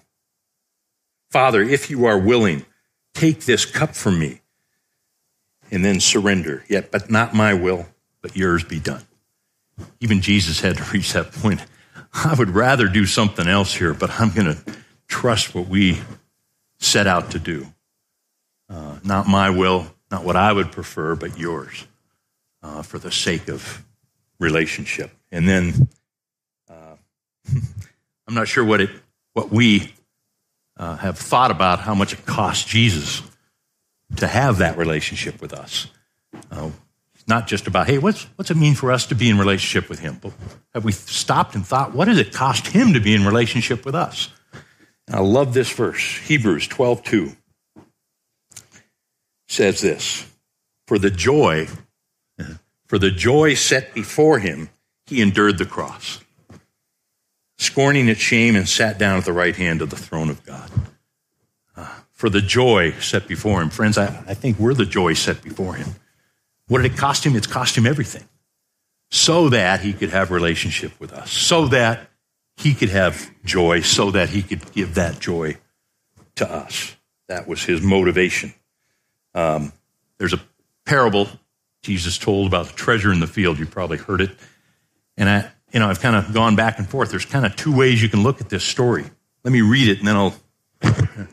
Father, 1.31 1.63
if 1.63 1.91
you 1.91 2.07
are 2.07 2.19
willing, 2.19 2.65
take 3.13 3.45
this 3.45 3.67
cup 3.67 3.95
from 3.95 4.19
me 4.19 4.41
and 5.71 5.85
then 5.85 6.01
surrender. 6.01 6.65
Yet, 6.67 6.91
but 6.91 7.11
not 7.11 7.35
my 7.35 7.53
will, 7.53 7.87
but 8.23 8.35
yours 8.35 8.65
be 8.65 8.81
done. 8.81 9.07
Even 10.01 10.23
Jesus 10.23 10.61
had 10.61 10.79
to 10.79 10.85
reach 10.93 11.13
that 11.13 11.31
point. 11.31 11.63
I 12.15 12.35
would 12.35 12.51
rather 12.51 12.89
do 12.89 13.05
something 13.05 13.47
else 13.47 13.75
here, 13.75 13.93
but 13.93 14.19
I'm 14.19 14.31
going 14.31 14.55
to 14.55 14.77
trust 15.09 15.55
what 15.55 15.69
we 15.69 16.01
set 16.79 17.07
out 17.07 17.33
to 17.33 17.39
do. 17.39 17.67
Uh, 18.71 18.99
not 19.05 19.29
my 19.29 19.51
will, 19.51 19.93
not 20.11 20.25
what 20.25 20.37
I 20.37 20.55
would 20.55 20.73
prefer, 20.73 21.15
but 21.17 21.39
yours 21.39 21.87
uh, 22.63 22.81
for 22.81 22.99
the 22.99 23.13
sake 23.13 23.49
of 23.49 23.85
relationship. 24.41 25.11
And 25.31 25.47
then 25.47 25.89
uh, 26.71 26.97
I'm 28.27 28.35
not 28.35 28.49
sure 28.49 28.65
what 28.65 28.81
it, 28.81 28.91
what 29.35 29.51
we 29.51 29.93
uh, 30.77 30.97
have 30.97 31.19
thought 31.19 31.51
about 31.51 31.81
how 31.81 31.95
much 31.95 32.12
it 32.12 32.27
cost 32.27 32.67
Jesus 32.67 33.23
to 34.17 34.27
have 34.27 34.59
that 34.59 34.77
relationship 34.79 35.41
with 35.41 35.53
us. 35.53 35.89
Uh, 36.51 36.71
not 37.29 37.47
just 37.47 37.67
about, 37.67 37.87
hey, 37.87 37.99
what's, 37.99 38.25
what's 38.37 38.51
it 38.51 38.57
mean 38.57 38.75
for 38.75 38.93
us 38.93 39.07
to 39.07 39.15
be 39.15 39.29
in 39.29 39.39
relationship 39.39 39.89
with 39.91 39.99
him? 39.99 40.19
But 40.21 40.33
have 40.75 40.85
we 40.85 40.93
stopped 40.93 41.55
and 41.55 41.67
thought, 41.67 41.93
what 41.93 42.05
does 42.05 42.19
it 42.19 42.33
cost 42.33 42.69
him 42.69 42.93
to 42.93 43.01
be 43.01 43.15
in 43.15 43.25
relationship 43.25 43.85
with 43.85 43.95
us? 43.95 44.29
And 45.07 45.17
I 45.17 45.21
love 45.21 45.55
this 45.55 45.71
verse, 45.71 46.19
Hebrews 46.19 46.69
12, 46.69 47.03
2 47.03 47.37
says 49.49 49.81
this 49.81 50.27
For 50.87 50.99
the 50.99 51.11
joy, 51.11 51.69
for 52.87 52.99
the 52.99 53.11
joy 53.11 53.55
set 53.55 53.95
before 53.95 54.39
him, 54.39 54.69
he 55.07 55.23
endured 55.23 55.59
the 55.59 55.67
cross, 55.67 56.21
scorning 57.59 58.09
its 58.09 58.21
shame, 58.21 58.57
and 58.57 58.69
sat 58.69 58.99
down 58.99 59.19
at 59.19 59.25
the 59.25 59.33
right 59.33 59.57
hand 59.57 59.83
of 59.83 59.90
the 59.90 59.97
throne 59.97 60.31
of 60.31 60.45
God. 60.45 60.71
Uh, 61.77 61.88
for 62.12 62.29
the 62.29 62.40
joy 62.40 62.92
set 62.92 63.27
before 63.29 63.62
him. 63.62 63.71
Friends, 63.71 63.99
I, 63.99 64.07
I 64.27 64.35
think 64.35 64.59
we're 64.59 64.75
the 64.75 64.87
joy 64.87 65.14
set 65.14 65.42
before 65.42 65.75
him. 65.75 65.88
What 66.69 66.83
did 66.83 66.92
it 66.92 66.99
cost 66.99 67.25
him? 67.25 67.37
It's 67.37 67.47
cost 67.47 67.77
him 67.77 67.87
everything. 67.87 68.25
So 69.11 69.51
that 69.51 69.81
he 69.81 69.92
could 69.92 70.11
have 70.11 70.31
relationship 70.31 70.99
with 70.99 71.12
us. 71.12 71.31
So 71.31 71.69
that 71.69 72.09
he 72.57 72.75
could 72.75 72.88
have 72.88 73.31
joy. 73.45 73.81
So 73.81 74.11
that 74.11 74.31
he 74.31 74.42
could 74.42 74.73
give 74.73 74.95
that 74.95 75.21
joy 75.21 75.59
to 76.37 76.51
us. 76.51 76.97
That 77.29 77.47
was 77.47 77.62
his 77.62 77.83
motivation. 77.83 78.53
Um, 79.35 79.73
there's 80.19 80.33
a 80.33 80.40
parable 80.85 81.29
Jesus 81.83 82.19
told 82.19 82.47
about 82.47 82.66
the 82.66 82.73
treasure 82.73 83.12
in 83.12 83.21
the 83.21 83.27
field. 83.27 83.59
You 83.59 83.66
probably 83.66 83.99
heard 83.99 84.21
it. 84.21 84.31
And 85.16 85.29
I, 85.29 85.51
you 85.77 85.81
know, 85.81 85.91
I've 85.91 86.01
kind 86.01 86.17
of 86.17 86.33
gone 86.33 86.57
back 86.57 86.79
and 86.79 86.89
forth. 86.89 87.11
There's 87.11 87.27
kind 87.27 87.45
of 87.45 87.55
two 87.55 87.77
ways 87.77 88.03
you 88.03 88.09
can 88.09 88.23
look 88.23 88.41
at 88.41 88.49
this 88.49 88.65
story. 88.65 89.05
Let 89.45 89.53
me 89.53 89.61
read 89.61 89.89
it 89.89 89.99
and 89.99 90.09
then 90.09 90.17
I'll. 90.17 90.35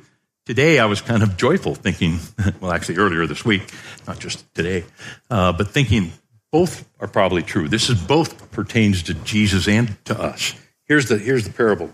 today 0.46 0.80
I 0.80 0.86
was 0.86 1.00
kind 1.00 1.24
of 1.24 1.38
joyful 1.38 1.76
thinking, 1.76 2.20
well, 2.60 2.74
actually 2.74 2.98
earlier 2.98 3.26
this 3.26 3.46
week, 3.46 3.74
not 4.06 4.20
just 4.20 4.54
today, 4.54 4.84
uh, 5.30 5.54
but 5.54 5.70
thinking 5.70 6.12
both 6.52 6.86
are 7.00 7.08
probably 7.08 7.42
true. 7.42 7.70
This 7.70 7.90
is 7.90 7.96
both 8.02 8.52
pertains 8.52 9.04
to 9.04 9.14
Jesus 9.14 9.66
and 9.66 9.96
to 10.08 10.22
us. 10.22 10.54
Here's 10.90 11.08
the, 11.08 11.18
here's 11.18 11.46
the 11.46 11.54
parable. 11.54 11.90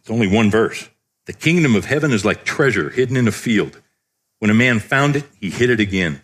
It's 0.00 0.10
only 0.10 0.26
one 0.26 0.50
verse. 0.50 0.90
The 1.26 1.32
kingdom 1.32 1.76
of 1.76 1.84
heaven 1.84 2.10
is 2.10 2.24
like 2.24 2.42
treasure 2.44 2.90
hidden 2.90 3.16
in 3.16 3.28
a 3.28 3.32
field 3.32 3.80
when 4.40 4.50
a 4.50 4.54
man 4.54 4.80
found 4.80 5.14
it, 5.14 5.24
he 5.38 5.50
hid 5.50 5.70
it 5.70 5.78
again. 5.78 6.20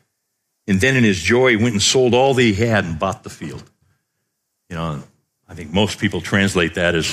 And 0.67 0.81
then 0.81 0.97
in 0.97 1.05
his 1.05 1.21
joy, 1.21 1.51
he 1.51 1.57
went 1.57 1.75
and 1.75 1.83
sold 1.83 2.15
all 2.15 2.35
that 2.35 2.43
he 2.43 2.55
had 2.55 2.85
and 2.85 2.99
bought 2.99 3.23
the 3.23 3.31
field. 3.31 3.63
You 4.69 4.77
know, 4.77 5.03
I 5.51 5.55
think 5.55 5.73
most 5.73 5.99
people 5.99 6.21
translate 6.21 6.75
that 6.75 6.95
as, 6.95 7.13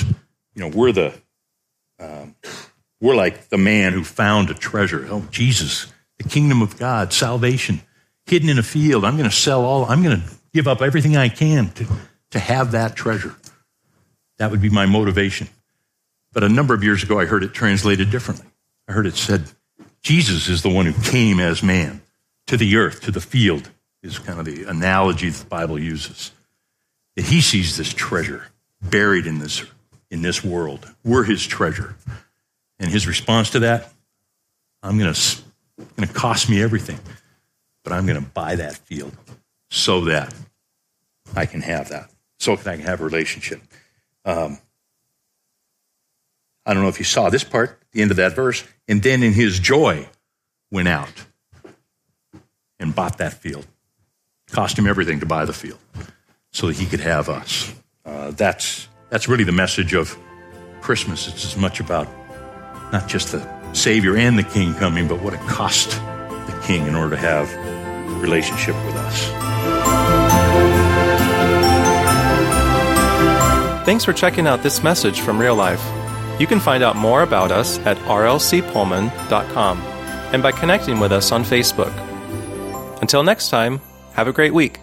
you 0.54 0.62
know, 0.62 0.68
we're 0.68 0.92
the, 0.92 1.12
um, 1.98 2.36
we're 3.00 3.16
like 3.16 3.48
the 3.48 3.58
man 3.58 3.92
who 3.92 4.04
found 4.04 4.48
a 4.48 4.54
treasure. 4.54 5.04
Oh, 5.10 5.26
Jesus, 5.32 5.92
the 6.18 6.28
kingdom 6.28 6.62
of 6.62 6.78
God, 6.78 7.12
salvation, 7.12 7.82
hidden 8.26 8.48
in 8.48 8.56
a 8.56 8.62
field. 8.62 9.04
I'm 9.04 9.16
going 9.16 9.28
to 9.28 9.34
sell 9.34 9.64
all, 9.64 9.86
I'm 9.86 10.04
going 10.04 10.20
to 10.20 10.30
give 10.54 10.68
up 10.68 10.82
everything 10.82 11.16
I 11.16 11.28
can 11.28 11.70
to, 11.70 11.86
to 12.30 12.38
have 12.38 12.72
that 12.72 12.94
treasure. 12.94 13.34
That 14.38 14.52
would 14.52 14.62
be 14.62 14.70
my 14.70 14.86
motivation. 14.86 15.48
But 16.32 16.44
a 16.44 16.48
number 16.48 16.74
of 16.74 16.84
years 16.84 17.02
ago, 17.02 17.18
I 17.18 17.24
heard 17.24 17.42
it 17.42 17.52
translated 17.52 18.12
differently. 18.12 18.46
I 18.86 18.92
heard 18.92 19.06
it 19.06 19.16
said, 19.16 19.50
Jesus 20.00 20.48
is 20.48 20.62
the 20.62 20.68
one 20.68 20.86
who 20.86 21.02
came 21.02 21.40
as 21.40 21.60
man 21.64 22.02
to 22.46 22.56
the 22.56 22.76
earth, 22.76 23.00
to 23.02 23.10
the 23.10 23.20
field, 23.20 23.68
is 24.04 24.20
kind 24.20 24.38
of 24.38 24.44
the 24.44 24.62
analogy 24.62 25.28
the 25.28 25.44
Bible 25.44 25.76
uses. 25.76 26.30
He 27.18 27.40
sees 27.40 27.76
this 27.76 27.92
treasure 27.92 28.46
buried 28.80 29.26
in 29.26 29.38
this, 29.38 29.64
in 30.10 30.22
this 30.22 30.44
world. 30.44 30.88
We're 31.04 31.24
his 31.24 31.46
treasure. 31.46 31.96
And 32.78 32.90
his 32.90 33.08
response 33.08 33.50
to 33.50 33.60
that, 33.60 33.92
I'm 34.82 34.98
going 34.98 35.12
to, 35.12 35.42
going 35.96 36.06
to 36.06 36.14
cost 36.14 36.48
me 36.48 36.62
everything, 36.62 37.00
but 37.82 37.92
I'm 37.92 38.06
going 38.06 38.22
to 38.22 38.30
buy 38.30 38.54
that 38.56 38.76
field 38.76 39.16
so 39.68 40.02
that 40.02 40.32
I 41.34 41.46
can 41.46 41.60
have 41.60 41.88
that. 41.88 42.10
so 42.38 42.54
that 42.54 42.66
I 42.66 42.76
can 42.76 42.86
have 42.86 43.00
a 43.00 43.04
relationship. 43.04 43.60
Um, 44.24 44.58
I 46.64 46.72
don't 46.72 46.84
know 46.84 46.88
if 46.88 47.00
you 47.00 47.04
saw 47.04 47.30
this 47.30 47.42
part, 47.42 47.82
the 47.92 48.00
end 48.00 48.12
of 48.12 48.18
that 48.18 48.36
verse. 48.36 48.62
And 48.86 49.02
then 49.02 49.24
in 49.24 49.32
his 49.32 49.58
joy, 49.58 50.08
went 50.70 50.86
out 50.86 51.24
and 52.78 52.94
bought 52.94 53.18
that 53.18 53.32
field. 53.32 53.66
Cost 54.52 54.78
him 54.78 54.86
everything 54.86 55.18
to 55.20 55.26
buy 55.26 55.44
the 55.44 55.52
field 55.52 55.80
so 56.52 56.66
that 56.66 56.76
he 56.76 56.86
could 56.86 57.00
have 57.00 57.28
us. 57.28 57.74
Uh, 58.04 58.30
that's, 58.32 58.88
that's 59.10 59.28
really 59.28 59.44
the 59.44 59.52
message 59.52 59.94
of 59.94 60.16
Christmas. 60.80 61.28
It's 61.28 61.44
as 61.44 61.56
much 61.56 61.80
about 61.80 62.08
not 62.92 63.08
just 63.08 63.32
the 63.32 63.72
Savior 63.74 64.16
and 64.16 64.38
the 64.38 64.42
King 64.42 64.74
coming, 64.74 65.08
but 65.08 65.20
what 65.22 65.34
it 65.34 65.40
cost 65.40 65.90
the 65.90 66.60
King 66.64 66.86
in 66.86 66.94
order 66.94 67.16
to 67.16 67.20
have 67.20 67.52
a 67.52 68.20
relationship 68.20 68.74
with 68.86 68.96
us. 68.96 69.28
Thanks 73.84 74.04
for 74.04 74.12
checking 74.12 74.46
out 74.46 74.62
this 74.62 74.82
message 74.82 75.20
from 75.20 75.38
Real 75.38 75.54
Life. 75.54 75.82
You 76.38 76.46
can 76.46 76.60
find 76.60 76.84
out 76.84 76.94
more 76.94 77.22
about 77.22 77.50
us 77.50 77.78
at 77.80 77.96
rlcpullman.com 77.98 79.78
and 80.32 80.42
by 80.42 80.52
connecting 80.52 81.00
with 81.00 81.10
us 81.10 81.32
on 81.32 81.42
Facebook. 81.42 81.92
Until 83.00 83.22
next 83.22 83.48
time, 83.48 83.80
have 84.12 84.28
a 84.28 84.32
great 84.32 84.52
week. 84.52 84.78